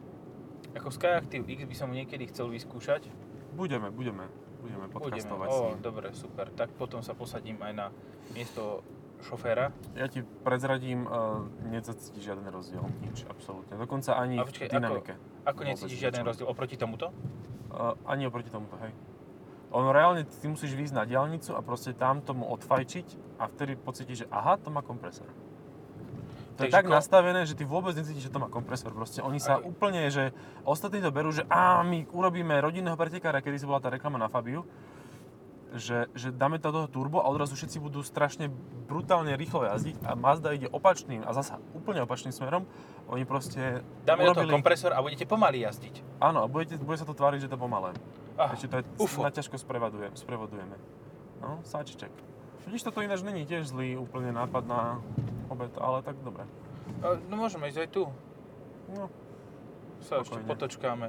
Ako 0.76 0.92
Skyactiv 0.92 1.48
X 1.48 1.64
by 1.64 1.76
som 1.76 1.88
niekedy 1.88 2.28
chcel 2.28 2.52
vyskúšať. 2.52 3.08
Budeme, 3.56 3.88
budeme, 3.88 4.28
budeme 4.60 4.86
Budeme. 4.86 4.92
podcastovať 4.92 5.48
s 5.48 5.58
ním. 5.64 5.80
dobre, 5.80 6.06
super. 6.12 6.46
Tak 6.52 6.76
potom 6.76 7.00
sa 7.00 7.16
posadím 7.16 7.56
aj 7.64 7.72
na 7.72 7.86
miesto 8.36 8.84
šoféra. 9.24 9.72
Ja 9.98 10.06
ti 10.06 10.22
prezradím, 10.22 11.08
uh, 11.08 11.42
nezacítiš 11.66 12.22
žiaden 12.22 12.46
rozdiel. 12.46 12.84
Nič, 13.02 13.26
absolútne. 13.26 13.74
Dokonca 13.74 14.14
ani 14.14 14.38
A 14.38 14.46
počkaj, 14.46 14.68
v 14.68 14.72
dynamike. 14.78 15.14
Ako 15.42 15.60
Vôbec 15.64 15.70
necítiš 15.74 15.98
žiaden 15.98 16.22
rozdiel 16.22 16.46
oproti 16.46 16.76
tomuto? 16.78 17.10
Uh, 17.72 17.96
ani 18.06 18.28
oproti 18.28 18.52
tomuto, 18.52 18.78
hej. 18.78 18.92
Ono 19.68 19.92
reálne, 19.92 20.24
ty 20.24 20.48
musíš 20.48 20.72
výjsť 20.72 20.94
na 20.96 21.04
diálnicu 21.04 21.52
a 21.52 21.60
proste 21.60 21.92
tam 21.92 22.24
tomu 22.24 22.48
odfajčiť 22.48 23.36
a 23.36 23.52
vtedy 23.52 23.76
pocítiš, 23.76 24.24
že 24.24 24.26
aha, 24.32 24.56
to 24.56 24.72
má 24.72 24.80
kompresor. 24.80 25.28
To 26.56 26.66
je 26.66 26.72
tak 26.72 26.88
ko- 26.88 26.96
nastavené, 26.96 27.46
že 27.46 27.54
ty 27.54 27.62
vôbec 27.62 27.94
necítiš, 27.94 28.26
že 28.28 28.34
to 28.34 28.42
má 28.42 28.50
kompresor. 28.50 28.90
Proste 28.90 29.22
oni 29.22 29.38
sa 29.38 29.60
Aj- 29.60 29.62
úplne, 29.62 30.08
že 30.10 30.34
ostatní 30.66 30.98
to 30.98 31.14
berú, 31.14 31.30
že 31.30 31.46
á, 31.46 31.84
my 31.86 32.08
urobíme 32.10 32.50
rodinného 32.58 32.98
pretekára, 32.98 33.38
kedy 33.44 33.62
si 33.62 33.68
bola 33.68 33.78
tá 33.78 33.92
reklama 33.92 34.18
na 34.18 34.26
Fabiu, 34.26 34.66
že, 35.76 36.08
že 36.16 36.32
dáme 36.32 36.56
do 36.56 36.72
toho 36.72 36.88
turbo 36.88 37.20
a 37.20 37.28
odrazu 37.28 37.52
všetci 37.52 37.76
budú 37.78 38.00
strašne 38.00 38.48
brutálne 38.88 39.36
rýchlo 39.36 39.68
jazdiť 39.68 40.00
a 40.00 40.16
Mazda 40.16 40.56
ide 40.56 40.64
opačným 40.66 41.20
a 41.22 41.30
zasa 41.32 41.60
úplne 41.76 42.00
opačným 42.00 42.32
smerom. 42.32 42.64
Oni 43.08 43.28
proste 43.28 43.84
Dáme 44.04 44.24
do 44.24 44.32
toho 44.32 44.48
urobili... 44.48 44.52
kompresor 44.56 44.96
a 44.96 45.04
budete 45.04 45.28
pomaly 45.28 45.64
jazdiť. 45.64 46.00
Áno, 46.20 46.44
a 46.44 46.46
budete, 46.48 46.80
bude 46.80 46.96
sa 46.96 47.04
to 47.04 47.12
tváriť, 47.12 47.44
že 47.44 47.52
to 47.52 47.60
pomalé. 47.60 47.92
Ah, 48.40 48.54
Ešte 48.54 48.68
to 48.70 48.76
je 48.80 48.84
ufo. 48.96 49.20
na 49.20 49.28
ťažko 49.28 49.58
sprevadujem, 49.58 50.14
sprevodujeme. 50.14 50.76
No, 51.42 51.60
sáčiček. 51.62 52.10
Vidíš, 52.64 52.84
toto 52.84 53.00
ináč 53.00 53.24
není 53.24 53.44
tiež 53.44 53.68
zlý 53.68 53.96
úplne 53.96 54.28
nápad 54.30 54.64
na 54.68 55.00
obed, 55.48 55.72
ale 55.80 56.04
tak 56.04 56.20
dobre. 56.20 56.44
No 57.28 57.34
môžeme 57.36 57.68
ísť 57.68 57.80
aj 57.84 57.88
tu. 57.90 58.04
No, 58.92 59.08
Sa 60.04 60.20
ešte 60.20 60.40
potočkáme. 60.44 61.08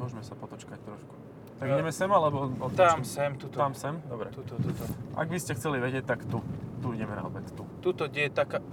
môžeme 0.00 0.24
sa 0.24 0.32
potočkať 0.34 0.80
trošku. 0.80 1.14
Tak 1.60 1.68
ideme 1.68 1.92
sem, 1.92 2.08
alebo 2.08 2.48
odbočím? 2.48 2.76
Tam, 2.80 3.04
sem, 3.04 3.30
tuto. 3.36 3.56
Tam 3.60 3.76
sem? 3.76 4.00
Dobre. 4.08 4.32
Tuto, 4.32 4.56
tuto. 4.56 4.80
Ak 5.12 5.28
by 5.28 5.36
ste 5.36 5.52
chceli 5.60 5.76
vedieť, 5.76 6.08
tak 6.08 6.24
tu. 6.24 6.40
Tu 6.80 6.96
ideme 6.96 7.12
na 7.12 7.28
obed, 7.28 7.44
tu. 7.52 7.68
Tuto, 7.84 8.08
kde 8.08 8.26
je 8.26 8.32
taká... 8.32 8.64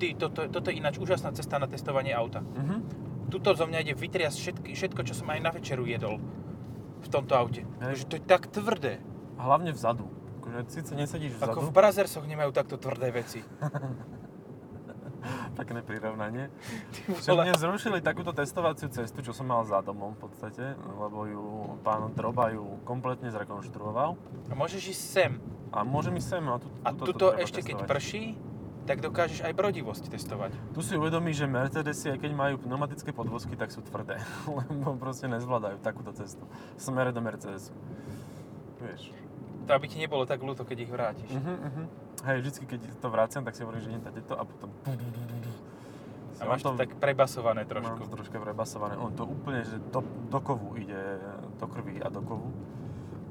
Ty, 0.00 0.06
toto, 0.16 0.48
toto 0.48 0.72
je 0.72 0.80
ináč 0.80 0.96
úžasná 0.96 1.36
cesta 1.36 1.60
na 1.60 1.68
testovanie 1.68 2.16
auta. 2.16 2.40
Mhm. 2.40 2.76
Tuto 3.28 3.52
zo 3.52 3.68
mňa 3.68 3.78
ide 3.84 3.94
vytriasť 3.94 4.36
všetky, 4.40 4.70
všetko, 4.72 5.00
čo 5.04 5.14
som 5.14 5.28
aj 5.28 5.38
na 5.44 5.52
večeru 5.52 5.84
jedol 5.84 6.16
v 7.04 7.08
tomto 7.12 7.36
aute. 7.36 7.68
Hej. 7.84 8.02
Že 8.02 8.04
to 8.08 8.14
je 8.16 8.22
tak 8.24 8.42
tvrdé. 8.48 9.04
Hlavne 9.36 9.76
vzadu. 9.76 10.08
Akože 10.40 10.58
síce 10.72 10.92
nesedíš 10.96 11.36
vzadu, 11.36 11.60
Ako 11.60 11.68
v 11.68 11.72
Brazersoch 11.76 12.24
nemajú 12.24 12.50
takto 12.56 12.80
tvrdé 12.80 13.12
veci. 13.12 13.44
pekné 15.60 15.80
prirovnanie. 15.84 16.48
Čo 17.20 17.36
mne 17.36 17.54
zrušili 17.56 18.00
takúto 18.00 18.32
testovaciu 18.32 18.88
cestu, 18.90 19.20
čo 19.20 19.32
som 19.36 19.48
mal 19.48 19.62
za 19.64 19.80
domom 19.84 20.16
v 20.16 20.28
podstate, 20.28 20.74
lebo 20.76 21.18
ju 21.28 21.44
pán 21.84 22.12
Droba 22.16 22.50
ju 22.52 22.80
kompletne 22.84 23.30
zrekonštruoval. 23.30 24.16
A 24.50 24.54
môžeš 24.56 24.82
ísť 24.92 25.02
sem. 25.02 25.32
A 25.70 25.86
môžem 25.86 26.16
ísť 26.18 26.28
sem, 26.36 26.42
a, 26.44 26.56
tu, 26.58 26.66
A 26.82 26.90
tuto 26.90 27.04
to 27.06 27.12
tuto 27.14 27.26
ešte 27.38 27.62
keď 27.62 27.86
testovať. 27.86 27.90
prší, 27.94 28.24
tak 28.90 28.98
dokážeš 29.06 29.46
aj 29.46 29.52
brodivosť 29.54 30.04
testovať. 30.10 30.50
Tu 30.74 30.80
si 30.82 30.98
uvedomí, 30.98 31.30
že 31.30 31.46
Mercedesy, 31.46 32.10
aj 32.10 32.18
keď 32.26 32.32
majú 32.34 32.54
pneumatické 32.58 33.14
podvozky, 33.14 33.54
tak 33.54 33.70
sú 33.70 33.84
tvrdé, 33.86 34.18
lebo 34.58 34.98
proste 34.98 35.30
nezvládajú 35.30 35.78
takúto 35.78 36.10
cestu. 36.10 36.42
Smere 36.74 37.14
do 37.14 37.22
Mercedesu. 37.22 37.70
Vieš. 38.82 39.29
To 39.70 39.78
aby 39.78 39.86
ti 39.86 40.02
nebolo 40.02 40.26
tak 40.26 40.42
ľúto, 40.42 40.66
keď 40.66 40.78
ich 40.82 40.90
vrátiš. 40.90 41.30
Uh-huh, 41.30 41.46
uh-huh. 41.46 41.86
Hej, 42.26 42.36
vždycky, 42.42 42.64
keď 42.66 42.80
to 42.98 43.06
vraciam, 43.06 43.46
tak 43.46 43.54
si 43.54 43.62
hovorím, 43.62 43.86
že 43.86 44.02
tady 44.02 44.20
to 44.26 44.34
a 44.34 44.42
potom... 44.42 44.68
A 46.40 46.42
máš 46.48 46.64
to 46.66 46.72
tak 46.72 46.96
prebasované 46.96 47.62
Mám 47.62 47.70
trošku. 47.70 48.00
to 48.02 48.16
troška 48.16 48.38
prebasované. 48.40 48.96
On 48.96 49.12
to 49.12 49.28
úplne, 49.28 49.60
že 49.62 49.76
do, 49.92 50.00
do 50.32 50.40
kovu 50.40 50.74
ide, 50.80 51.20
do 51.60 51.66
krvi 51.68 52.00
a 52.00 52.08
do 52.08 52.24
kovu. 52.24 52.48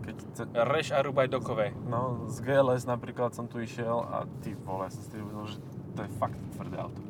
Keď 0.05 0.15
ce, 0.37 0.43
Reš 0.53 0.87
a 0.93 1.01
rúbaj 1.01 1.27
dokové. 1.27 1.73
no, 1.89 2.29
z 2.29 2.39
GLS 2.39 2.85
napríklad 2.85 3.33
som 3.33 3.49
tu 3.49 3.59
išiel 3.59 3.99
a 3.99 4.29
ty 4.45 4.53
vole, 4.53 4.85
som 4.93 5.01
si 5.01 5.17
uvedomil, 5.17 5.49
že 5.49 5.57
to 5.97 6.05
je 6.05 6.09
fakt 6.21 6.39
tvrdé 6.55 6.77
auto. 6.77 7.01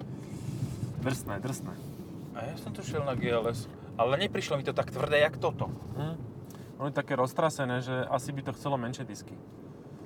Drsné, 1.04 1.38
drsné. 1.44 1.76
A 2.34 2.48
ja 2.48 2.56
som 2.58 2.72
tu 2.72 2.80
šiel 2.82 3.04
na 3.04 3.14
GLS. 3.14 3.68
Ale 4.00 4.16
neprišlo 4.16 4.56
mi 4.56 4.64
to 4.64 4.72
tak 4.72 4.96
tvrdé, 4.96 5.20
jak 5.20 5.36
toto. 5.36 5.68
Hm. 6.00 6.16
Je 6.80 6.96
také 6.96 7.20
roztrasené, 7.20 7.84
že 7.84 8.08
asi 8.08 8.32
by 8.32 8.42
to 8.48 8.52
chcelo 8.56 8.80
menšie 8.80 9.04
disky. 9.04 9.36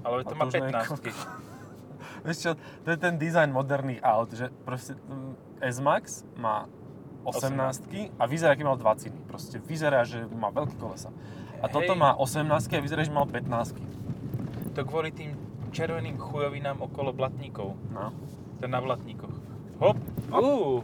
Ale 0.01 0.25
to 0.25 0.33
má 0.33 0.49
to 0.49 0.49
už 0.49 0.53
nie 0.57 0.73
je 0.73 0.73
15. 0.73 2.25
Vieš 2.25 2.37
čo, 2.39 2.51
to 2.83 2.87
je 2.91 2.97
ten 2.99 3.15
dizajn 3.15 3.53
moderných 3.53 4.01
aut, 4.01 4.33
že 4.33 4.49
proste 4.65 4.97
mm, 4.97 5.61
S-Max 5.63 6.25
má 6.35 6.65
18 7.23 8.19
a 8.19 8.23
vyzerá, 8.27 8.51
aký 8.51 8.67
mal 8.67 8.75
20 8.75 9.31
Proste 9.31 9.55
vyzerá, 9.63 10.03
že 10.03 10.27
má 10.27 10.51
veľké 10.51 10.75
kolesa. 10.75 11.13
A 11.63 11.71
toto 11.71 11.95
Hej. 11.95 12.01
má 12.03 12.11
18 12.19 12.51
a 12.51 12.83
vyzerá, 12.83 13.01
že 13.07 13.13
mal 13.15 13.23
15 13.23 14.75
To 14.75 14.81
kvôli 14.83 15.15
tým 15.15 15.31
červeným 15.71 16.19
chujovinám 16.19 16.83
okolo 16.83 17.15
blatníkov. 17.15 17.79
No. 17.95 18.11
To 18.59 18.65
na 18.67 18.83
blatníkoch. 18.83 19.35
Hop! 19.79 19.97
Uú. 20.29 20.83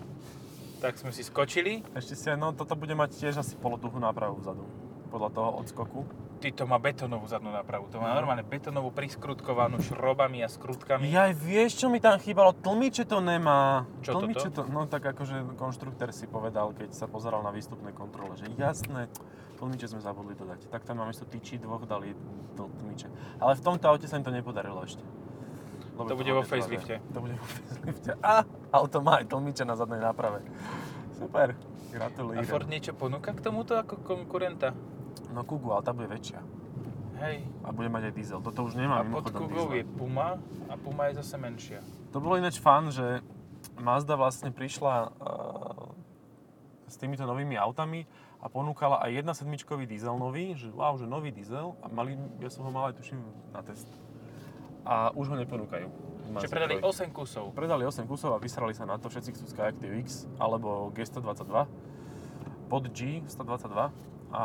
Tak 0.80 0.95
sme 0.95 1.12
si 1.12 1.28
skočili. 1.28 1.84
Ešte 1.91 2.15
si, 2.15 2.32
no 2.39 2.56
toto 2.56 2.73
bude 2.80 2.95
mať 2.95 3.19
tiež 3.19 3.43
asi 3.43 3.60
polotuchú 3.60 3.99
nápravu 3.99 4.39
vzadu. 4.39 4.63
Podľa 5.10 5.30
toho 5.32 5.50
odskoku. 5.58 6.00
Ty 6.39 6.54
to 6.54 6.63
má 6.63 6.78
betónovú 6.78 7.26
zadnú 7.26 7.50
nápravu. 7.50 7.89
To 7.89 7.98
má 7.98 8.10
No. 8.10 8.15
normálne 8.15 8.41
betónovú 8.41 8.89
priskrutkovanú 8.89 9.82
šrobami 9.82 10.39
a 10.39 10.48
skrutkami. 10.48 11.10
Jaj, 11.10 11.36
vieš, 11.36 11.72
čo 11.76 11.88
mi 11.88 11.98
tam 11.98 12.15
chýbalo? 12.15 12.54
Tlmiče 12.54 13.04
to 13.04 13.19
nemá. 13.19 13.89
Čo 14.00 14.15
Tlmiče 14.15 14.48
toto? 14.48 14.63
to, 14.63 14.72
no 14.72 14.86
tak 14.86 15.04
akože 15.04 15.58
konštruktér 15.58 16.10
si 16.10 16.26
povedal, 16.26 16.72
keď 16.72 16.93
sa 16.93 17.06
pozeral 17.06 17.41
na 17.41 17.50
výstupnej 17.50 17.91
kontrole, 17.91 18.34
že 18.34 18.48
jasné, 18.56 19.12
tlmiče 19.58 19.89
sme 19.89 20.00
zabudli 20.00 20.32
dodať. 20.32 20.69
Tak 20.69 20.86
tam 20.86 20.95
namiesto 20.95 21.26
tyčí 21.26 21.58
dvoch 21.58 21.84
dali 21.84 22.15
tl- 22.56 22.72
tlmiče. 22.72 23.10
Ale 23.36 23.52
v 23.54 23.62
tomto 23.62 23.86
aute 23.86 24.06
sa 24.06 24.15
im 24.15 24.24
to 24.24 24.32
nepodarilo 24.32 24.80
ešte. 24.80 25.04
Lebo 25.91 26.08
To 26.08 26.15
bude 26.15 26.32
má 26.32 26.39
vo 26.39 26.43
facelifte. 26.45 27.04
To 27.12 27.19
bude 27.19 27.36
vo 27.36 27.43
facelifte. 27.43 28.15
A 28.24 28.48
auto 28.72 29.02
má 29.02 29.19
aj 29.19 29.28
tlmiče 29.28 29.67
na 29.67 29.76
zadnej 29.76 30.00
náprave. 30.00 30.39
Super, 31.12 31.52
A 31.52 31.91
gratulujem. 31.91 32.48
Ford 32.48 32.63
niečo 32.65 32.93
ponúka 32.93 33.36
k 33.36 33.43
tomuto 33.43 33.76
ako 33.76 34.00
konkurenta? 34.00 34.72
No 35.34 35.41
Kugu, 35.45 35.74
ale 35.74 35.84
tá 35.86 35.91
bude 35.93 36.10
väčšia. 36.10 36.41
Hej. 37.19 37.43
A 37.67 37.76
bude 37.76 37.91
mať 37.91 38.10
aj 38.10 38.13
diesel. 38.15 38.39
Toto 38.39 38.63
už 38.63 38.80
nemá 38.80 39.04
A 39.04 39.04
pod 39.04 39.28
Kugou 39.30 39.76
je. 39.76 39.84
Puma 39.84 40.39
a 40.72 40.74
Puma 40.80 41.12
je 41.12 41.19
zase 41.19 41.36
menšia. 41.36 41.84
To 42.15 42.24
bolo 42.24 42.39
ináč 42.39 42.58
fan, 42.58 42.89
že 42.89 43.19
Mazda 43.76 44.15
vlastne 44.15 44.56
prišla 44.56 45.12
uh, 45.12 45.91
s 46.88 46.95
týmito 46.95 47.28
novými 47.28 47.60
autami 47.60 48.08
a 48.39 48.48
ponúkala 48.48 49.04
aj 49.04 49.36
1.7 49.36 49.84
diesel 49.84 50.15
nový, 50.15 50.56
že 50.56 50.72
wow, 50.72 50.95
že 50.95 51.04
nový 51.04 51.36
diesel 51.36 51.76
a 51.84 51.91
mali, 51.91 52.15
ja 52.39 52.48
som 52.48 52.63
ho 52.63 52.72
mal 52.72 52.95
aj 52.95 53.04
tuším 53.04 53.19
na 53.52 53.60
test. 53.67 53.91
A 54.88 55.12
už 55.12 55.28
ho 55.28 55.36
neponúkajú. 55.36 55.91
Čiže 56.39 56.48
predali 56.48 56.80
3. 56.80 57.12
8 57.12 57.12
kusov. 57.12 57.52
Predali 57.52 57.84
8 57.84 58.08
kusov 58.08 58.32
a 58.32 58.39
vysrali 58.39 58.72
sa 58.72 58.88
na 58.88 58.95
to, 58.95 59.12
všetci 59.12 59.36
chcú 59.36 59.45
Skyactiv 59.52 59.91
X 60.08 60.24
alebo 60.39 60.88
G122 60.95 61.67
pod 62.72 62.84
G 62.95 63.28
122 63.28 63.91
a 64.29 64.43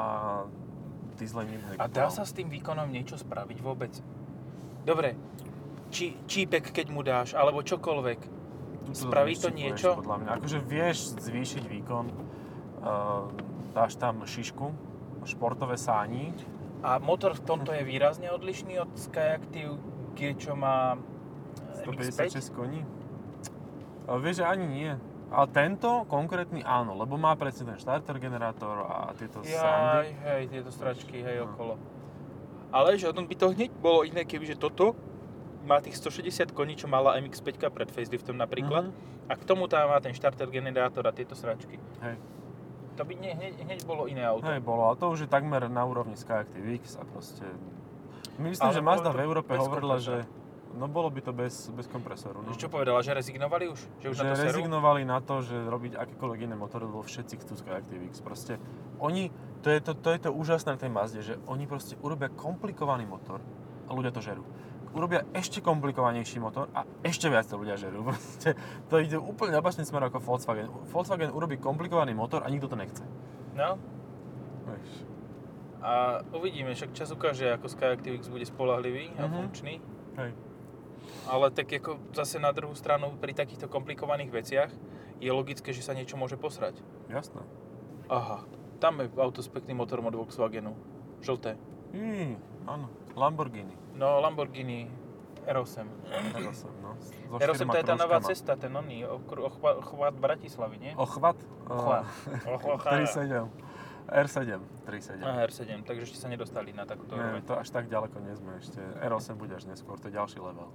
nikto 1.20 1.78
A 1.78 1.86
dá 1.86 2.10
sa 2.10 2.26
s 2.26 2.34
tým 2.34 2.50
výkonom 2.50 2.90
niečo 2.90 3.14
spraviť 3.14 3.58
vôbec? 3.62 3.92
Dobre, 4.82 5.14
či, 5.94 6.18
čípek 6.26 6.74
keď 6.74 6.86
mu 6.90 7.00
dáš, 7.06 7.38
alebo 7.38 7.62
čokoľvek. 7.62 8.20
Tuto 8.84 9.08
Spraví 9.08 9.32
to 9.38 9.48
niečo? 9.48 9.96
Podľa 9.96 10.16
mňa. 10.20 10.30
Akože 10.36 10.58
vieš 10.60 11.16
zvýšiť 11.16 11.64
výkon, 11.64 12.04
uh, 12.10 13.24
dáš 13.72 13.96
tam 13.96 14.26
šišku, 14.26 14.68
športové 15.24 15.80
sání. 15.80 16.34
A 16.84 17.00
motor 17.00 17.32
v 17.32 17.40
tomto 17.48 17.72
je 17.72 17.80
výrazne 17.80 18.28
odlišný 18.28 18.76
od 18.76 18.92
Skyactiv 18.92 19.80
G, 20.12 20.36
čo 20.36 20.52
má 20.52 21.00
eh, 21.80 21.88
MX-5? 21.88 22.36
156 22.36 22.52
koní. 22.52 22.84
Uh, 24.04 24.20
vieš, 24.20 24.44
že 24.44 24.44
ani 24.44 24.66
nie. 24.68 24.92
Ale 25.34 25.46
tento 25.50 26.06
konkrétny 26.06 26.62
áno, 26.62 26.94
lebo 26.94 27.18
má 27.18 27.34
presne 27.34 27.74
ten 27.74 27.78
starter 27.82 28.22
generátor 28.22 28.86
a 28.86 29.10
tieto 29.18 29.42
Jaj, 29.42 29.50
sandy. 29.50 30.14
hej, 30.22 30.42
tieto 30.46 30.70
stračky, 30.70 31.16
hej, 31.26 31.42
No. 31.42 31.50
okolo. 31.50 31.74
Ale 32.70 32.94
že 32.94 33.10
by 33.10 33.34
to 33.34 33.50
hneď 33.50 33.70
bolo 33.82 34.06
iné, 34.06 34.22
kebyže 34.22 34.54
toto 34.54 34.94
má 35.66 35.82
tých 35.82 35.98
160 35.98 36.54
koní, 36.54 36.78
čo 36.78 36.86
mala 36.86 37.18
MX-5 37.18 37.66
pred 37.70 37.90
faceliftom 37.90 38.38
napríklad. 38.38 38.90
Mhm. 38.90 39.26
A 39.26 39.32
k 39.34 39.42
tomu 39.42 39.66
tam 39.66 39.88
má 39.88 39.98
ten 39.98 40.12
starter 40.12 40.46
generátor 40.52 41.02
a 41.08 41.12
tieto 41.12 41.32
sračky. 41.32 41.80
Hej. 42.04 42.16
To 42.94 43.02
by 43.02 43.14
ne, 43.18 43.30
hneď, 43.34 43.52
hneď 43.66 43.80
bolo 43.88 44.06
iné 44.06 44.22
auto. 44.22 44.46
Hej, 44.46 44.62
bolo, 44.62 44.86
ale 44.86 44.96
to 45.00 45.10
už 45.10 45.26
je 45.26 45.28
takmer 45.32 45.66
na 45.66 45.82
úrovni 45.82 46.14
Skyactiv 46.14 46.62
X 46.78 46.94
a 47.00 47.02
proste... 47.02 47.42
Myslím, 48.38 48.70
Ale 48.70 48.74
že 48.74 48.82
Mazda 48.82 49.10
to 49.10 49.18
v 49.18 49.22
Európe 49.26 49.50
hovorila, 49.54 49.96
že. 49.98 50.26
No 50.74 50.87
bolo 50.87 51.08
by 51.08 51.20
to 51.20 51.32
bez, 51.32 51.70
bez 51.70 51.87
kompresoru. 51.87 52.42
No. 52.42 52.52
Čo 52.52 52.66
povedala, 52.66 52.98
že 53.00 53.14
rezignovali 53.14 53.70
už? 53.70 53.80
Že 54.02 54.06
už 54.10 54.16
že 54.16 54.22
na 54.22 54.34
to 54.34 54.42
rezignovali 54.42 55.02
na 55.02 55.18
to, 55.18 55.40
že 55.40 55.56
robiť 55.56 55.92
akékoľvek 55.94 56.38
iné 56.42 56.54
motory, 56.54 56.84
lebo 56.84 57.00
všetci 57.00 57.34
chcú 57.38 57.54
Skyactiv 57.54 57.98
X. 58.10 58.18
Proste 58.20 58.58
oni, 58.98 59.30
to 59.62 59.70
je 59.70 59.80
to, 59.80 59.92
to 59.94 60.08
je 60.10 60.18
to 60.18 60.30
úžasné 60.30 60.74
na 60.74 60.80
tej 60.80 60.90
Mazde, 60.90 61.20
že 61.22 61.34
oni 61.46 61.64
proste 61.64 61.94
urobia 62.00 62.28
komplikovaný 62.28 63.06
motor 63.06 63.38
a 63.87 63.90
ľudia 63.90 64.10
to 64.10 64.18
žerú. 64.18 64.42
Urobia 64.94 65.26
ešte 65.34 65.58
komplikovanejší 65.58 66.38
motor 66.38 66.70
a 66.70 66.87
ešte 67.02 67.26
viac 67.26 67.50
to 67.50 67.58
ľudia 67.58 67.74
žerú. 67.74 68.06
Proste 68.10 68.54
to 68.87 69.02
ide 69.02 69.18
úplne 69.18 69.58
opačným 69.58 69.82
smerom 69.82 70.06
ako 70.06 70.22
Volkswagen. 70.22 70.70
Volkswagen 70.87 71.34
urobí 71.34 71.58
komplikovaný 71.58 72.14
motor 72.14 72.42
a 72.42 72.48
nikto 72.48 72.70
to 72.70 72.78
nechce. 72.78 73.02
No. 73.58 73.74
Vieš. 74.64 74.90
A 75.82 76.22
uvidíme, 76.30 76.72
však 76.72 76.94
čas 76.94 77.10
ukáže, 77.10 77.50
ako 77.50 77.66
Skyactiv 77.68 78.16
X 78.16 78.30
bude 78.30 78.46
spolahlivý 78.46 79.18
a 79.18 79.26
Mhm. 79.26 79.34
funkčný. 79.34 79.74
Hej. 80.14 80.30
Ale 81.26 81.50
tak 81.50 81.68
ako 81.68 81.98
zase 82.12 82.36
na 82.36 82.52
druhú 82.52 82.74
stranu 82.74 83.14
pri 83.16 83.32
takýchto 83.32 83.66
komplikovaných 83.66 84.30
veciach 84.30 84.70
je 85.18 85.30
logické, 85.30 85.72
že 85.72 85.80
sa 85.80 85.92
niečo 85.92 86.14
môže 86.14 86.36
posrať. 86.36 86.76
Jasné. 87.08 87.40
Aha, 88.08 88.44
tam 88.78 89.00
je 89.00 89.08
auto 89.16 89.40
s 89.40 89.48
pekným 89.48 89.80
motorom 89.80 90.04
od 90.06 90.14
Volkswagenu. 90.14 90.76
Žlté. 91.24 91.56
Jí, 91.94 92.36
áno. 92.66 92.92
Lamborghini. 93.16 93.72
No, 93.94 94.20
Lamborghini 94.20 94.90
R8. 95.46 95.86
R8, 96.34 96.64
no. 96.82 96.96
So 97.00 97.40
R8 97.40 97.64
štyrma 97.64 97.72
to 97.72 97.78
je 97.78 97.84
tá 97.84 97.96
nová 97.96 98.18
cesta, 98.20 98.52
ten 98.56 98.72
oný, 98.72 99.04
okru- 99.04 99.46
ochva- 99.46 99.80
chvat 99.80 100.14
Bratislavy, 100.16 100.76
nie? 100.80 100.92
Ochvat? 100.96 101.36
Ochvat. 101.64 102.04
Uh, 102.44 102.58
Ochvat. 102.60 103.06
3.7. 103.08 103.48
R7. 104.04 104.60
3.7. 104.84 105.24
Aha, 105.24 105.48
R7, 105.48 105.80
takže 105.84 106.02
ešte 106.04 106.18
sa 106.20 106.28
nedostali 106.28 106.76
na 106.76 106.84
takúto 106.84 107.16
úroveň. 107.16 107.40
to 107.40 107.56
až 107.56 107.72
tak 107.72 107.88
ďaleko 107.88 108.20
nie 108.20 108.34
sme 108.36 108.60
ešte. 108.60 108.80
R8 109.00 109.32
bude 109.36 109.56
až 109.56 109.64
neskôr, 109.64 109.96
to 109.96 110.12
je 110.12 110.14
ďalší 110.16 110.44
level. 110.44 110.68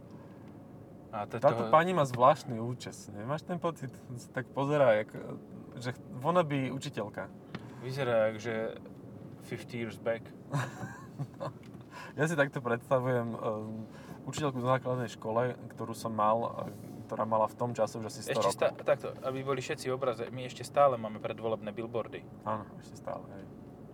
A 1.10 1.26
to, 1.26 1.42
Táto 1.42 1.74
pani 1.74 1.98
má 1.98 2.06
zvláštny 2.06 2.62
účes. 2.62 3.10
Nemáš 3.10 3.42
ten 3.42 3.58
pocit? 3.58 3.90
Tak 4.30 4.46
pozerá, 4.54 5.02
jak, 5.02 5.10
že 5.82 5.98
ona 6.22 6.46
by 6.46 6.70
učiteľka. 6.70 7.26
Vyzerá, 7.82 8.38
že 8.38 8.78
50 9.50 9.74
years 9.74 9.98
back. 9.98 10.22
Ja 12.16 12.28
si 12.28 12.36
takto 12.36 12.60
predstavujem 12.64 13.36
um, 13.36 13.84
učiteľku 14.24 14.60
v 14.60 14.68
základnej 14.68 15.10
škole, 15.12 15.56
ktorú 15.76 15.92
som 15.92 16.12
mal, 16.12 16.68
ktorá 17.08 17.24
mala 17.24 17.48
v 17.48 17.56
tom 17.56 17.72
čase 17.76 18.00
už 18.00 18.08
asi 18.08 18.24
100 18.24 18.32
Ešte 18.34 18.40
rokov. 18.40 18.56
stá- 18.56 18.76
takto, 18.76 19.08
aby 19.24 19.40
boli 19.44 19.60
všetci 19.60 19.88
obraze, 19.92 20.28
my 20.32 20.48
ešte 20.48 20.64
stále 20.64 20.96
máme 20.96 21.20
predvolebné 21.20 21.72
billboardy. 21.72 22.24
Áno, 22.44 22.68
ešte 22.80 23.00
stále, 23.00 23.24
hej. 23.36 23.44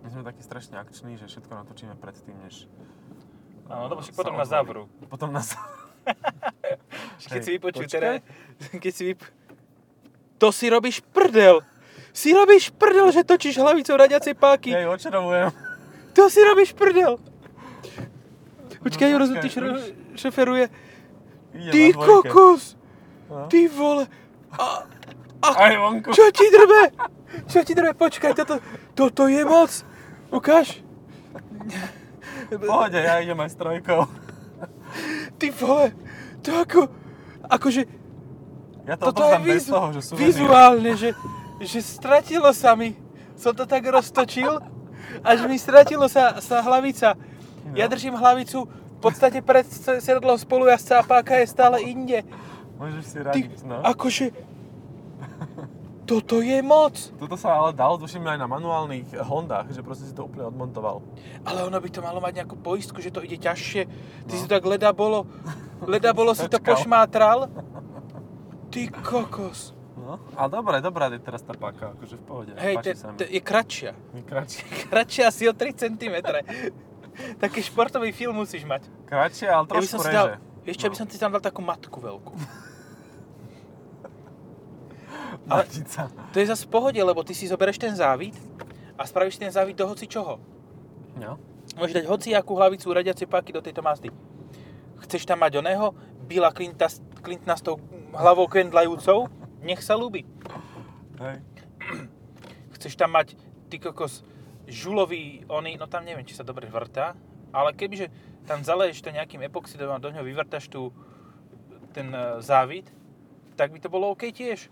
My 0.02 0.08
sme 0.10 0.22
takí 0.22 0.42
strašne 0.42 0.78
akční, 0.78 1.18
že 1.18 1.26
všetko 1.26 1.52
natočíme 1.54 1.94
predtým, 1.98 2.34
než... 2.46 2.70
Áno, 3.66 3.90
lebo 3.90 3.98
uh, 3.98 4.04
však 4.06 4.14
potom 4.14 4.38
odvolí. 4.38 4.50
zavrú. 4.50 4.82
Potom 5.10 5.30
nás... 5.34 5.54
Keď 7.18 7.40
si 7.40 7.50
vypočujú 7.52 7.86
počkaj. 7.86 7.96
teda, 7.96 8.10
keď 8.82 8.92
si 8.92 9.02
vyp... 9.06 9.20
To 10.36 10.52
si 10.52 10.68
robíš 10.68 11.00
prdel! 11.00 11.64
Si 12.12 12.32
robíš 12.32 12.72
prdel, 12.72 13.08
že 13.08 13.24
točíš 13.24 13.56
hlavicou 13.56 13.96
radiacej 13.96 14.36
páky! 14.36 14.72
Hej, 14.72 14.88
očarovujem. 14.88 15.48
To 16.12 16.28
si 16.28 16.40
robíš 16.40 16.72
prdel! 16.72 17.16
Počkaj, 18.80 19.08
No, 19.08 19.12
Juro, 19.18 19.24
ty 19.40 19.48
šro, 19.48 19.68
šoferuje. 20.14 20.66
Ty 21.72 21.82
kokos! 21.92 22.76
No. 23.26 23.48
Ty 23.48 23.60
vole! 23.68 24.04
A, 24.52 24.86
a 25.42 25.48
Aj 25.58 25.74
vonku. 25.74 26.12
čo 26.12 26.28
ti 26.30 26.46
drbe? 26.46 26.82
Čo 27.48 27.60
ti 27.64 27.72
drbe? 27.74 27.92
Počkaj, 27.92 28.32
toto, 28.32 28.60
toto 28.94 29.26
je 29.26 29.42
moc! 29.42 29.72
Ukáž! 30.30 30.80
Pohode, 32.46 32.96
ja 32.96 33.18
idem 33.18 33.36
aj 33.36 33.50
s 33.50 33.56
trojkou. 33.56 34.06
Ty 35.36 35.46
vole! 35.52 35.86
To 36.42 36.50
ako... 36.62 36.80
Akože... 37.48 37.86
Ja 38.86 38.94
to 38.94 39.10
Toto 39.10 39.26
je 39.26 39.34
odovzdám 39.34 39.42
bez 39.42 39.54
vizu, 39.58 39.72
toho, 39.74 39.88
že 39.90 40.00
sú 40.00 40.12
vizuálne, 40.14 40.90
že, 40.94 41.10
že 41.58 41.78
stratilo 41.82 42.54
sa 42.54 42.78
mi. 42.78 42.94
Som 43.34 43.50
to 43.52 43.66
tak 43.66 43.82
roztočil, 43.82 44.62
až 45.26 45.38
mi 45.50 45.58
stratilo 45.58 46.06
sa, 46.06 46.38
sa 46.38 46.62
hlavica. 46.62 47.18
Ja 47.74 47.86
No. 47.86 47.92
držím 47.92 48.14
hlavicu 48.14 48.70
v 48.70 48.98
podstate 49.02 49.42
pred 49.42 49.66
sedadlom 50.00 50.38
spolujazca 50.38 51.02
a 51.02 51.06
páka 51.06 51.34
je 51.42 51.50
stále 51.50 51.82
inde. 51.82 52.22
Môžeš 52.78 53.04
si 53.04 53.18
Ty, 53.18 53.26
radiť, 53.26 53.52
no. 53.66 53.82
akože... 53.82 54.24
Toto 56.06 56.38
je 56.38 56.62
moc. 56.62 56.94
Toto 57.18 57.34
sa 57.34 57.58
ale 57.58 57.74
dalo, 57.74 57.98
tuším 57.98 58.22
aj 58.22 58.38
na 58.38 58.46
manuálnych 58.46 59.10
Hondách, 59.26 59.74
že 59.74 59.82
proste 59.82 60.06
si 60.06 60.14
to 60.14 60.30
úplne 60.30 60.46
odmontoval. 60.46 61.02
Ale 61.42 61.66
ono 61.66 61.82
by 61.82 61.88
to 61.90 61.98
malo 61.98 62.22
mať 62.22 62.46
nejakú 62.46 62.54
poistku, 62.54 63.02
že 63.02 63.10
to 63.10 63.26
ide 63.26 63.42
ťažšie. 63.42 63.82
Ty 64.30 64.32
No. 64.32 64.38
si 64.38 64.46
to 64.46 64.54
tak 64.54 64.62
leda 64.62 64.94
bolo, 64.94 65.26
leda 65.82 66.10
bolo 66.10 66.32
si 66.32 66.46
to 66.46 66.56
pošmátral. 66.56 67.52
Ty 68.68 68.82
kokos. 68.96 69.76
No. 69.96 70.22
A 70.32 70.46
dobre, 70.46 70.78
dobrá 70.78 71.08
je 71.08 71.18
teraz 71.18 71.40
tá 71.40 71.50
páka, 71.50 71.90
akože 71.90 72.14
v 72.14 72.22
pohode. 72.22 72.52
Hej, 72.54 72.74
te- 72.78 72.94
te- 72.94 73.26
je 73.28 73.40
kratšia. 73.40 73.90
Je 74.12 74.22
Kratšie. 74.22 74.62
Kratšia 74.86 75.24
asi 75.26 75.42
o 75.44 75.52
3 75.52 75.66
cm. 75.74 76.14
Taký 77.36 77.60
športový 77.60 78.12
film 78.12 78.36
musíš 78.36 78.62
mať. 78.62 78.86
Kratšie, 79.04 79.48
ale 79.48 79.64
Ja 79.64 79.68
trošku 79.68 79.98
si 79.98 80.06
reže. 80.06 80.14
dal, 80.14 80.26
ešte 80.62 80.84
No. 80.84 80.88
by 80.88 80.96
som 80.96 81.06
si 81.08 81.16
tam 81.16 81.30
dal 81.32 81.40
takú 81.40 81.58
matku 81.60 81.98
veľkú. 81.98 82.32
ale- 85.48 85.64
Matica. 85.64 86.06
To 86.32 86.36
je 86.36 86.46
zase 86.46 86.62
v 86.62 86.70
pohode, 86.70 87.00
lebo 87.00 87.22
ty 87.22 87.32
si 87.32 87.44
zoberieš 87.44 87.78
ten 87.78 87.90
závit 87.92 88.34
a 88.94 89.02
spravíš 89.02 89.36
ten 89.36 89.48
závit 89.48 89.74
do 89.74 89.86
hoci 89.86 90.06
čoho. 90.06 90.38
No. 91.16 91.38
Môžeš 91.74 91.94
dať 91.94 92.06
hociakú 92.06 92.52
hlavicu 92.52 92.86
radiacej 92.88 93.26
páky 93.26 93.50
do 93.50 93.60
tejto 93.60 93.80
Mazdy. 93.80 94.08
Chceš 95.06 95.22
tam 95.22 95.38
mať 95.46 95.62
oného, 95.62 95.94
Billa 96.26 96.50
Clinta, 96.50 96.90
Clintona 97.22 97.54
s 97.54 97.62
tou 97.62 97.78
hlavou 98.10 98.50
kvendlajúcou? 98.50 99.30
Nech 99.62 99.78
sa 99.78 99.94
ľúbi. 99.94 100.26
Hej. 101.22 101.38
Chceš 102.74 102.98
tam 102.98 103.14
mať, 103.14 103.38
ty 103.70 103.78
kokos, 103.78 104.26
žulový 104.66 105.46
oný, 105.46 105.78
no 105.78 105.86
tam 105.86 106.02
neviem, 106.02 106.26
či 106.26 106.34
sa 106.34 106.42
dobre 106.42 106.66
vrtá, 106.66 107.14
ale 107.54 107.70
kebyže 107.70 108.10
tam 108.50 108.66
zaleješ 108.66 109.02
to 109.02 109.14
nejakým 109.14 109.46
epoxidom 109.46 109.94
a 109.94 110.02
do 110.02 110.10
ňoho 110.10 110.26
vyvrtaš 110.26 110.66
tu 110.66 110.90
ten 111.94 112.10
e, 112.10 112.42
závit, 112.42 112.90
tak 113.54 113.70
by 113.70 113.78
to 113.78 113.88
bolo 113.88 114.10
OK 114.10 114.28
tiež. 114.34 114.68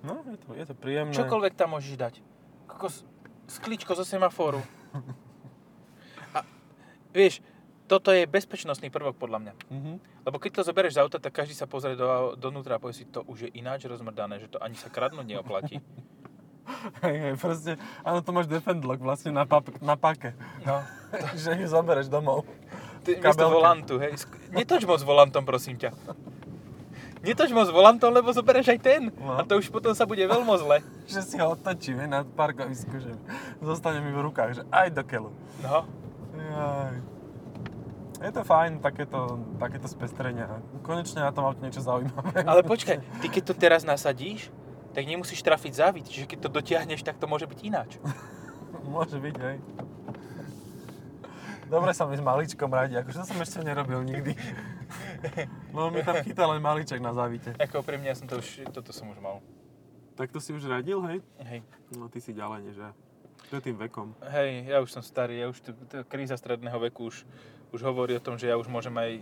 No, 0.00 0.24
je 0.26 0.38
to, 0.40 0.48
je 0.56 0.64
to 0.64 0.74
príjemné. 0.74 1.12
Čokoľvek 1.12 1.54
tam 1.54 1.76
môžeš 1.76 1.94
dať. 1.94 2.14
Kokos, 2.66 3.04
skličko 3.52 3.92
zo 3.92 4.04
semaforu. 4.04 4.64
A 6.36 6.44
vieš, 7.12 7.44
toto 7.88 8.12
je 8.12 8.28
bezpečnostný 8.28 8.92
prvok 8.92 9.16
podľa 9.16 9.38
mňa. 9.40 9.52
Mhm. 9.72 9.92
Lebo 10.28 10.36
keď 10.36 10.60
to 10.60 10.68
zoberieš 10.68 11.00
z 11.00 11.02
auta, 11.02 11.16
tak 11.16 11.32
každý 11.32 11.56
sa 11.56 11.64
pozrie 11.64 11.96
do, 11.96 12.36
donútra 12.36 12.76
a 12.76 12.82
povie 12.82 13.00
si, 13.00 13.08
to 13.08 13.24
už 13.24 13.48
je 13.48 13.50
ináč 13.56 13.88
rozmrdané, 13.88 14.44
že 14.44 14.52
to 14.52 14.60
ani 14.60 14.76
sa 14.76 14.92
kradnúť 14.92 15.24
neoplatí. 15.24 15.80
Hej, 17.00 17.16
hej, 17.16 17.34
proste, 17.40 17.80
áno, 18.04 18.20
to 18.20 18.28
máš 18.28 18.44
defend 18.44 18.84
lock 18.84 19.00
vlastne 19.00 19.32
na, 19.32 19.48
pap- 19.48 19.80
na 19.80 19.96
pake. 19.96 20.36
No. 20.68 20.84
že 21.40 21.56
ju 21.56 21.64
zoberieš 21.64 22.12
domov. 22.12 22.44
Ty, 23.08 23.24
miesto 23.24 23.48
volantu, 23.48 23.96
hej. 23.96 24.20
Netoč 24.52 24.84
moc 24.84 25.00
volantom, 25.00 25.48
prosím 25.48 25.80
ťa. 25.80 25.96
Netoč 27.24 27.50
moc 27.56 27.72
volantom, 27.72 28.12
lebo 28.12 28.30
zoberieš 28.36 28.76
aj 28.76 28.80
ten. 28.84 29.02
No. 29.16 29.40
A 29.40 29.48
to 29.48 29.58
už 29.58 29.72
potom 29.72 29.96
sa 29.96 30.04
bude 30.04 30.22
veľmi 30.22 30.54
zle. 30.60 30.84
Že 31.12 31.20
si 31.24 31.36
ho 31.40 31.56
otočím 31.56 32.04
hej, 32.04 32.10
na 32.12 32.20
parkovisku, 32.20 33.00
že 33.00 33.16
zostane 33.64 34.04
mi 34.04 34.12
v 34.12 34.28
rukách, 34.28 34.60
že 34.60 34.62
aj 34.68 34.92
do 34.92 35.02
keľu. 35.08 35.32
No. 35.64 35.88
Jaj. 36.36 37.17
Je 38.18 38.30
to 38.34 38.42
fajn, 38.42 38.82
takéto, 38.82 39.38
takéto 39.62 39.86
spestrenia. 39.86 40.58
Konečne 40.82 41.22
na 41.22 41.30
tom 41.30 41.46
aute 41.46 41.62
niečo 41.62 41.86
zaujímavé. 41.86 42.42
Ale 42.42 42.66
počkaj, 42.66 42.98
ty 43.22 43.26
keď 43.30 43.42
to 43.46 43.54
teraz 43.54 43.86
nasadíš, 43.86 44.50
tak 44.90 45.06
nemusíš 45.06 45.38
trafiť 45.46 45.72
závit. 45.78 46.10
Čiže 46.10 46.26
keď 46.26 46.38
to 46.42 46.48
dotiahneš, 46.50 47.06
tak 47.06 47.22
to 47.22 47.30
môže 47.30 47.46
byť 47.46 47.60
ináč. 47.62 48.02
Môže 48.88 49.20
byť, 49.20 49.36
hej. 49.36 49.56
Dobre 51.68 51.92
sa 51.92 52.08
mi 52.08 52.16
s 52.16 52.24
maličkom 52.24 52.72
radí, 52.72 52.96
akože 52.96 53.20
to 53.20 53.26
som 53.28 53.38
ešte 53.44 53.60
nerobil 53.60 54.00
nikdy. 54.00 54.32
No 55.76 55.92
mi 55.92 56.00
tam 56.00 56.16
chytá 56.24 56.48
len 56.48 56.64
maliček 56.64 56.96
na 57.04 57.12
závite. 57.12 57.52
Ako 57.60 57.84
pre 57.84 58.00
mňa 58.00 58.16
som 58.16 58.24
to 58.24 58.40
už, 58.40 58.72
toto 58.72 58.88
som 58.96 59.12
už 59.12 59.20
mal. 59.20 59.44
Tak 60.16 60.32
to 60.32 60.40
si 60.40 60.56
už 60.56 60.64
radil, 60.64 61.04
hej? 61.04 61.20
Hej. 61.44 61.60
No 61.92 62.08
ty 62.08 62.24
si 62.24 62.32
ďalej, 62.32 62.60
než 62.64 62.76
ja. 62.80 62.90
To 63.52 63.60
je 63.60 63.62
tým 63.68 63.76
vekom. 63.76 64.16
Hej, 64.24 64.72
ja 64.72 64.80
už 64.80 64.88
som 64.88 65.04
starý, 65.04 65.44
ja 65.44 65.52
už 65.52 65.60
tu, 65.60 65.76
tu 65.76 66.00
kríza 66.08 66.34
stredného 66.40 66.80
veku 66.88 67.12
už, 67.12 67.28
už 67.72 67.80
hovorí 67.84 68.16
o 68.16 68.24
tom, 68.24 68.40
že 68.40 68.48
ja 68.48 68.56
už 68.56 68.68
môžem 68.68 68.94
aj 68.96 69.20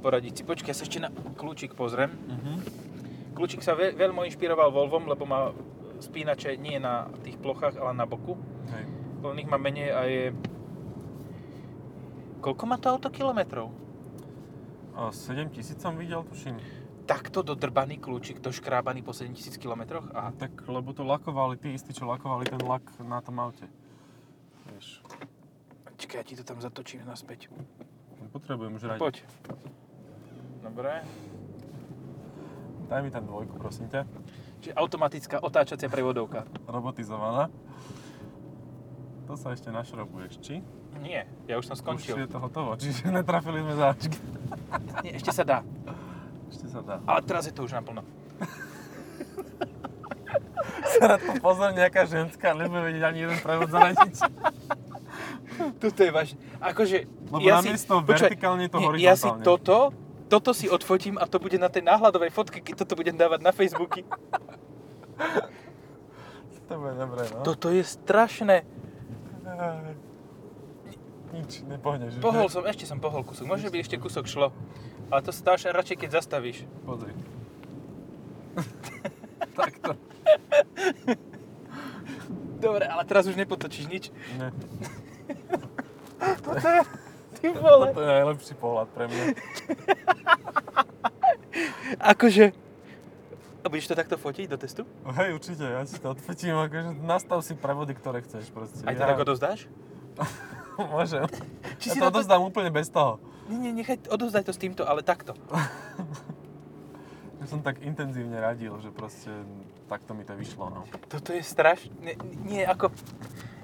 poradiť 0.00 0.40
si. 0.40 0.42
Počkaj, 0.42 0.70
ja 0.72 0.76
sa 0.76 0.84
ešte 0.86 0.98
na 0.98 1.10
kľúčik 1.12 1.76
pozriem. 1.76 2.10
Mhm. 2.10 2.52
Kľúčik 3.36 3.62
sa 3.62 3.78
ve, 3.78 3.94
veľmi 3.94 4.26
inšpiroval 4.26 4.74
Volvom, 4.74 5.06
lebo 5.06 5.24
má 5.24 5.54
spínače 6.00 6.56
nie 6.56 6.80
na 6.80 7.08
tých 7.22 7.36
plochách, 7.38 7.76
ale 7.76 7.92
na 7.94 8.08
boku. 8.08 8.36
Hej. 8.72 8.84
Len 9.20 9.36
ich 9.38 9.48
má 9.48 9.60
menej 9.60 9.88
a 9.92 10.00
je... 10.08 10.32
Koľko 12.40 12.64
má 12.64 12.80
to 12.80 12.88
auto 12.88 13.12
kilometrov? 13.12 13.68
A 14.96 15.12
7 15.12 15.52
tisíc 15.52 15.76
som 15.76 15.94
videl, 16.00 16.24
tuším. 16.24 16.56
Takto 17.04 17.44
dodrbaný 17.44 18.00
kľúčik, 18.00 18.40
doškrábaný 18.40 19.04
po 19.04 19.12
7000 19.12 19.60
km? 19.60 20.00
A 20.16 20.32
Tak, 20.32 20.64
lebo 20.68 20.96
to 20.96 21.04
lakovali 21.04 21.60
tí 21.60 21.76
istí, 21.76 21.92
čo 21.92 22.08
lakovali 22.08 22.48
ten 22.48 22.60
lak 22.64 22.84
na 23.04 23.20
tom 23.20 23.40
aute. 23.44 23.68
Vieš, 24.72 25.04
Čakaj, 26.00 26.16
ja 26.16 26.24
ti 26.24 26.32
to 26.32 26.42
tam 26.42 26.56
zatočím 26.58 27.04
naspäť. 27.04 27.52
potrebujem 28.32 28.72
už 28.72 28.88
radiť. 28.88 29.00
Poď. 29.00 29.16
Dobre. 30.62 31.04
Daj 32.88 33.00
mi 33.00 33.10
tam 33.10 33.22
dvojku, 33.22 33.54
prosím 33.54 33.86
ťa. 33.86 34.08
Čiže 34.60 34.72
automatická 34.74 35.36
otáčacia 35.38 35.86
prevodovka. 35.86 36.48
Robotizovaná. 36.64 37.52
To 39.24 39.36
sa 39.36 39.52
ešte 39.52 39.68
našrobuješ, 39.68 40.40
či? 40.40 40.64
Nie, 40.98 41.28
ja 41.46 41.54
už 41.54 41.68
som 41.68 41.76
Už 41.76 41.84
skončil. 41.84 42.18
je 42.18 42.26
to 42.26 42.40
hotovo, 42.40 42.74
čiže 42.74 43.06
netrafili 43.14 43.60
sme 43.60 43.74
záčky. 43.76 44.18
Nie, 45.04 45.12
ešte 45.14 45.30
sa 45.30 45.44
dá. 45.44 45.58
Ešte 46.50 46.66
sa 46.66 46.80
dá. 46.82 46.96
Ale 47.04 47.20
teraz 47.22 47.44
je 47.44 47.54
to 47.54 47.62
už 47.62 47.72
naplno. 47.72 48.02
Sa 50.90 51.06
na 51.06 51.16
to 51.16 51.38
pozor 51.38 51.70
nejaká 51.70 52.02
ženská, 52.02 52.50
nebude 52.50 52.82
vedieť 52.82 53.04
ani 53.04 53.18
jeden 53.22 53.38
prevod 53.38 53.70
zaradiť. 53.70 54.14
Toto 55.80 56.00
je 56.04 56.10
vážne. 56.12 56.36
Akože, 56.60 57.08
Lebo 57.08 57.40
ja 57.40 57.58
namiesto 57.58 58.04
počkaj, 58.04 58.36
vertikálne 58.36 58.68
je 58.68 58.70
to 58.70 58.78
nie, 58.78 58.88
Ja 59.00 59.16
si 59.16 59.24
horizontálne. 59.26 59.44
toto 59.44 59.76
toto 60.30 60.54
si 60.54 60.70
odfotím 60.70 61.18
a 61.18 61.26
to 61.26 61.42
bude 61.42 61.58
na 61.58 61.66
tej 61.66 61.82
náhľadovej 61.82 62.30
fotke, 62.30 62.62
keď 62.62 62.86
toto 62.86 62.94
budem 62.94 63.18
dávať 63.18 63.42
na 63.42 63.50
Facebooky. 63.50 64.06
To 66.70 66.78
bude 66.78 66.94
dobré, 66.94 67.26
no. 67.34 67.42
Toto 67.42 67.74
je 67.74 67.82
strašné. 67.82 68.62
Nič, 71.34 71.66
nepohneš. 71.66 72.22
Pohol 72.22 72.46
som, 72.46 72.62
ešte 72.62 72.86
som 72.86 73.02
pohol 73.02 73.26
kúsok. 73.26 73.42
Možno 73.50 73.74
by 73.74 73.82
ešte 73.82 73.98
kúsok 73.98 74.30
šlo. 74.30 74.54
Ale 75.10 75.18
to 75.26 75.34
stáš 75.34 75.66
radšej, 75.66 76.06
keď 76.06 76.22
zastavíš. 76.22 76.62
Pozri. 76.86 77.10
Takto. 79.58 79.98
Dobre, 82.62 82.86
ale 82.86 83.02
teraz 83.02 83.26
už 83.26 83.34
nepotočíš 83.34 83.90
nič. 83.90 84.04
Ne. 84.38 84.54
Toto 86.44 86.68
je... 86.68 86.82
Ty 87.40 87.46
vole. 87.56 87.86
Toto 87.90 88.02
je 88.04 88.10
najlepší 88.10 88.54
pohľad 88.60 88.88
pre 88.92 89.04
mňa. 89.08 89.24
Akože... 92.00 92.52
A 93.60 93.66
budeš 93.68 93.92
to 93.92 93.96
takto 93.96 94.16
fotiť 94.16 94.48
do 94.48 94.56
testu? 94.56 94.88
Hej, 95.04 95.36
určite, 95.36 95.64
ja 95.68 95.84
si 95.84 96.00
to 96.00 96.16
odfotím, 96.16 96.56
akože 96.56 96.96
nastav 97.04 97.44
si 97.44 97.52
prevody, 97.52 97.92
ktoré 97.92 98.24
chceš 98.24 98.48
proste. 98.48 98.80
Aj 98.88 98.96
to 98.96 99.04
tak 99.04 99.20
odozdáš? 99.20 99.68
Môžem. 100.96 101.28
Či 101.76 101.92
ja 101.92 101.92
si 101.92 101.98
to 102.00 102.08
na 102.08 102.12
to- 102.12 102.20
odozdám 102.20 102.40
úplne 102.40 102.72
bez 102.72 102.88
toho. 102.88 103.20
Nie, 103.52 103.68
nie, 103.68 103.84
nechaj, 103.84 104.00
odozdaj 104.08 104.48
to 104.48 104.52
s 104.56 104.60
týmto, 104.60 104.88
ale 104.88 105.04
takto. 105.04 105.36
Ja 107.40 107.48
som 107.48 107.64
tak 107.64 107.80
intenzívne 107.80 108.36
radil, 108.36 108.68
že 108.84 108.92
proste 108.92 109.32
takto 109.88 110.12
mi 110.12 110.28
to 110.28 110.36
vyšlo, 110.36 110.68
no. 110.68 110.84
Toto 111.08 111.32
je 111.32 111.40
strašné. 111.40 111.88
Nie, 112.04 112.14
nie, 112.44 112.62
ako... 112.68 112.92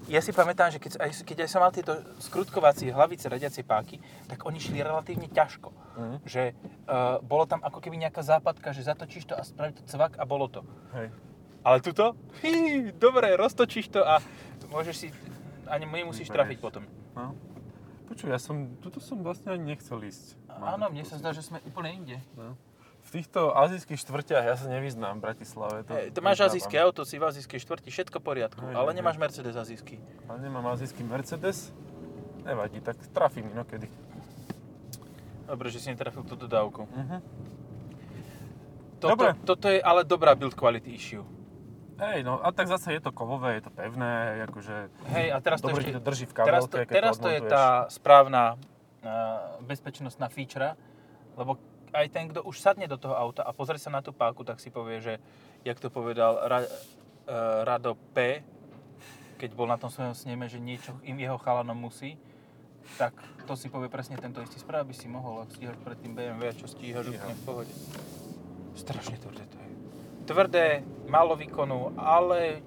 Ja 0.06 0.22
si 0.22 0.30
pamätám, 0.30 0.70
že 0.70 0.78
keď, 0.78 1.02
keď 1.26 1.36
aj 1.42 1.50
som 1.50 1.58
mal 1.58 1.74
tieto 1.74 1.98
skrutkovacie 2.22 2.94
hlavice 2.94 3.26
radiacie 3.26 3.66
páky, 3.66 3.98
tak 4.30 4.46
oni 4.46 4.62
šli 4.62 4.78
relatívne 4.78 5.26
ťažko. 5.26 5.68
Mhm. 5.98 6.16
Že 6.22 6.42
uh, 6.54 7.18
bolo 7.26 7.44
tam 7.50 7.58
ako 7.66 7.82
keby 7.82 7.98
nejaká 7.98 8.22
západka, 8.22 8.70
že 8.70 8.86
zatočíš 8.86 9.26
to 9.26 9.34
a 9.34 9.42
spraví 9.42 9.74
to 9.74 9.82
cvak 9.82 10.14
a 10.14 10.24
bolo 10.24 10.46
to. 10.46 10.62
Hej. 10.94 11.10
Ale 11.66 11.82
tuto? 11.82 12.14
Hí, 12.46 12.94
dobre, 12.94 13.34
roztočíš 13.34 13.90
to 13.90 14.06
a 14.06 14.22
môžeš 14.70 14.94
si... 14.94 15.08
Ani 15.66 15.82
nemusíš 15.82 16.30
trafiť 16.30 16.62
potom. 16.62 16.86
No. 17.18 17.34
Počuj, 18.06 18.30
ja 18.30 18.38
som, 18.38 18.78
tuto 18.78 19.02
som 19.02 19.18
vlastne 19.18 19.50
ani 19.50 19.74
nechcel 19.74 19.98
ísť. 19.98 20.38
Áno, 20.46 20.86
mne 20.86 21.02
sa 21.02 21.18
zdá, 21.18 21.34
že 21.34 21.42
sme 21.42 21.58
úplne 21.66 21.90
inde. 21.90 22.22
No. 22.38 22.54
V 23.06 23.22
týchto 23.22 23.54
azijských 23.54 24.02
štvrťach 24.02 24.42
ja 24.42 24.58
sa 24.58 24.66
nevyznám 24.66 25.22
v 25.22 25.30
Bratislave. 25.30 25.86
To, 25.86 25.94
Hey, 25.94 26.10
to 26.10 26.18
máš 26.26 26.42
azijské 26.42 26.74
auto, 26.82 27.06
si 27.06 27.22
v 27.22 27.30
azijskej 27.30 27.62
štvrti, 27.62 27.88
všetko 27.94 28.18
v 28.18 28.24
poriadku, 28.26 28.66
Hej, 28.66 28.74
ale 28.74 28.90
hej, 28.90 28.98
nemáš. 28.98 29.14
Mercedes 29.14 29.54
azijský. 29.54 30.02
Ale 30.26 30.42
nemám 30.42 30.66
azijský 30.74 31.06
Mercedes. 31.06 31.70
Nevadí, 32.42 32.82
tak 32.82 32.98
trafím 33.14 33.46
inokedy. 33.54 33.86
Dobre, 35.46 35.70
že 35.70 35.78
si 35.78 35.94
netrafil 35.94 36.26
tú 36.26 36.34
dodávku. 36.34 36.90
Mhm. 36.90 37.18
Toto, 38.96 39.12
Dobre. 39.12 39.30
toto 39.44 39.66
je 39.70 39.78
ale 39.78 40.02
dobrá 40.08 40.34
build 40.34 40.56
quality 40.56 40.90
issue. 40.96 41.22
Hej, 42.00 42.24
no 42.24 42.40
a 42.40 42.48
tak 42.52 42.68
zase 42.68 42.92
je 42.96 43.00
to 43.00 43.12
kovové, 43.12 43.60
je 43.60 43.68
to 43.68 43.72
pevné, 43.72 44.40
akože 44.44 44.92
Hej, 45.16 45.26
a 45.32 45.40
teraz 45.40 45.64
to 45.64 45.68
dobre 45.68 45.80
ešte... 45.84 45.92
ti 45.92 45.96
to 45.96 46.02
drží 46.04 46.24
v 46.28 46.32
Teraz 46.32 46.62
to, 46.68 46.76
kabelke, 46.76 46.92
teraz 46.92 47.14
to 47.16 47.24
to 47.24 47.28
je 47.32 47.40
tá 47.48 47.64
správna 47.88 48.56
uh, 49.00 49.60
bezpečnostná 49.64 50.28
feature, 50.28 50.76
lebo 51.40 51.56
aj 51.96 52.08
ten, 52.12 52.28
kto 52.28 52.44
už 52.44 52.60
sadne 52.60 52.84
do 52.84 53.00
toho 53.00 53.16
auta 53.16 53.40
a 53.40 53.56
pozrie 53.56 53.80
sa 53.80 53.88
na 53.88 54.04
tú 54.04 54.12
páku, 54.12 54.44
tak 54.44 54.60
si 54.60 54.68
povie, 54.68 55.00
že, 55.00 55.14
jak 55.64 55.80
to 55.80 55.88
povedal 55.88 56.36
Ra, 56.44 56.60
uh, 56.60 57.64
Rado 57.64 57.96
P, 58.12 58.44
keď 59.40 59.50
bol 59.56 59.68
na 59.68 59.80
tom 59.80 59.88
svojom 59.88 60.12
sneme, 60.12 60.48
že 60.48 60.60
niečo 60.60 60.96
im 61.04 61.16
jeho 61.16 61.40
chalanom 61.40 61.76
musí, 61.76 62.16
tak 62.96 63.12
to 63.44 63.58
si 63.58 63.66
povie 63.66 63.90
presne 63.90 64.16
tento 64.16 64.38
istý 64.40 64.62
správ, 64.62 64.86
aby 64.86 64.94
si 64.94 65.10
mohol, 65.10 65.42
ak 65.42 65.56
stíhaš 65.56 65.76
pred 65.82 65.98
tým 65.98 66.14
BMW, 66.14 66.54
čo 66.54 66.70
stíhaš 66.70 67.10
úplne 67.10 67.34
v 67.34 67.42
pohode. 67.42 67.72
Strašne 68.78 69.18
tvrdé 69.18 69.44
to 69.50 69.58
je. 69.58 69.70
Tvrdé, 70.26 70.66
málo 71.10 71.34
výkonu, 71.34 71.98
ale 71.98 72.62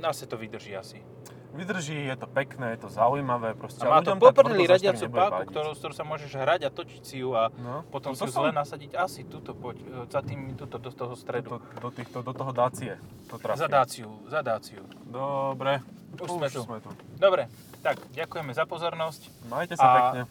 zase 0.00 0.28
to 0.28 0.36
vydrží 0.36 0.76
asi. 0.76 1.07
Vydrží, 1.48 1.96
je 2.04 2.16
to 2.16 2.28
pekné, 2.28 2.76
je 2.76 2.84
to 2.84 2.88
zaujímavé, 2.92 3.56
proste. 3.56 3.80
A 3.80 3.88
má 3.88 4.04
to 4.04 4.12
tak 4.12 4.36
radiacu 4.68 5.08
páku, 5.08 5.48
ktorú, 5.48 5.70
ktorú 5.72 5.94
sa 5.96 6.04
môžeš 6.04 6.32
hrať 6.36 6.60
a 6.64 6.70
točiť 6.70 7.02
si 7.02 7.16
ju 7.24 7.32
a 7.32 7.48
No, 7.56 7.88
potom 7.88 8.12
si 8.12 8.20
ju 8.20 8.28
som- 8.28 8.44
zle 8.44 8.52
nasadiť 8.52 8.92
asi 8.92 9.24
tuto, 9.24 9.56
poď, 9.56 9.80
e, 9.80 9.86
za 10.12 10.20
tým, 10.20 10.52
tuto, 10.54 10.76
do 10.76 10.90
toho 10.92 11.16
stredu. 11.16 11.56
do, 11.56 11.58
do, 11.80 11.88
týchto, 11.88 12.20
do 12.20 12.32
toho 12.36 12.52
dácie. 12.52 13.00
To. 13.28 13.40
Za 13.40 13.64
dáciu, 13.66 14.12
za 14.28 14.44
dáciu. 14.44 14.84
Dobre. 15.02 15.80
Už 16.14 16.28
sme 16.30 16.48
tu. 16.48 16.60
sme 16.62 16.78
tu. 16.80 16.88
Dobre, 17.16 17.48
tak 17.80 17.96
ďakujeme 18.12 18.52
za 18.52 18.68
pozornosť. 18.68 19.48
Majte 19.48 19.76
sa 19.76 19.84
A- 19.84 19.96
pekne. 19.96 20.22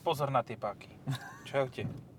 Pozor 0.00 0.32
na 0.32 0.40
tie 0.40 0.56
páky. 0.56 0.88
Čaute. 1.48 2.09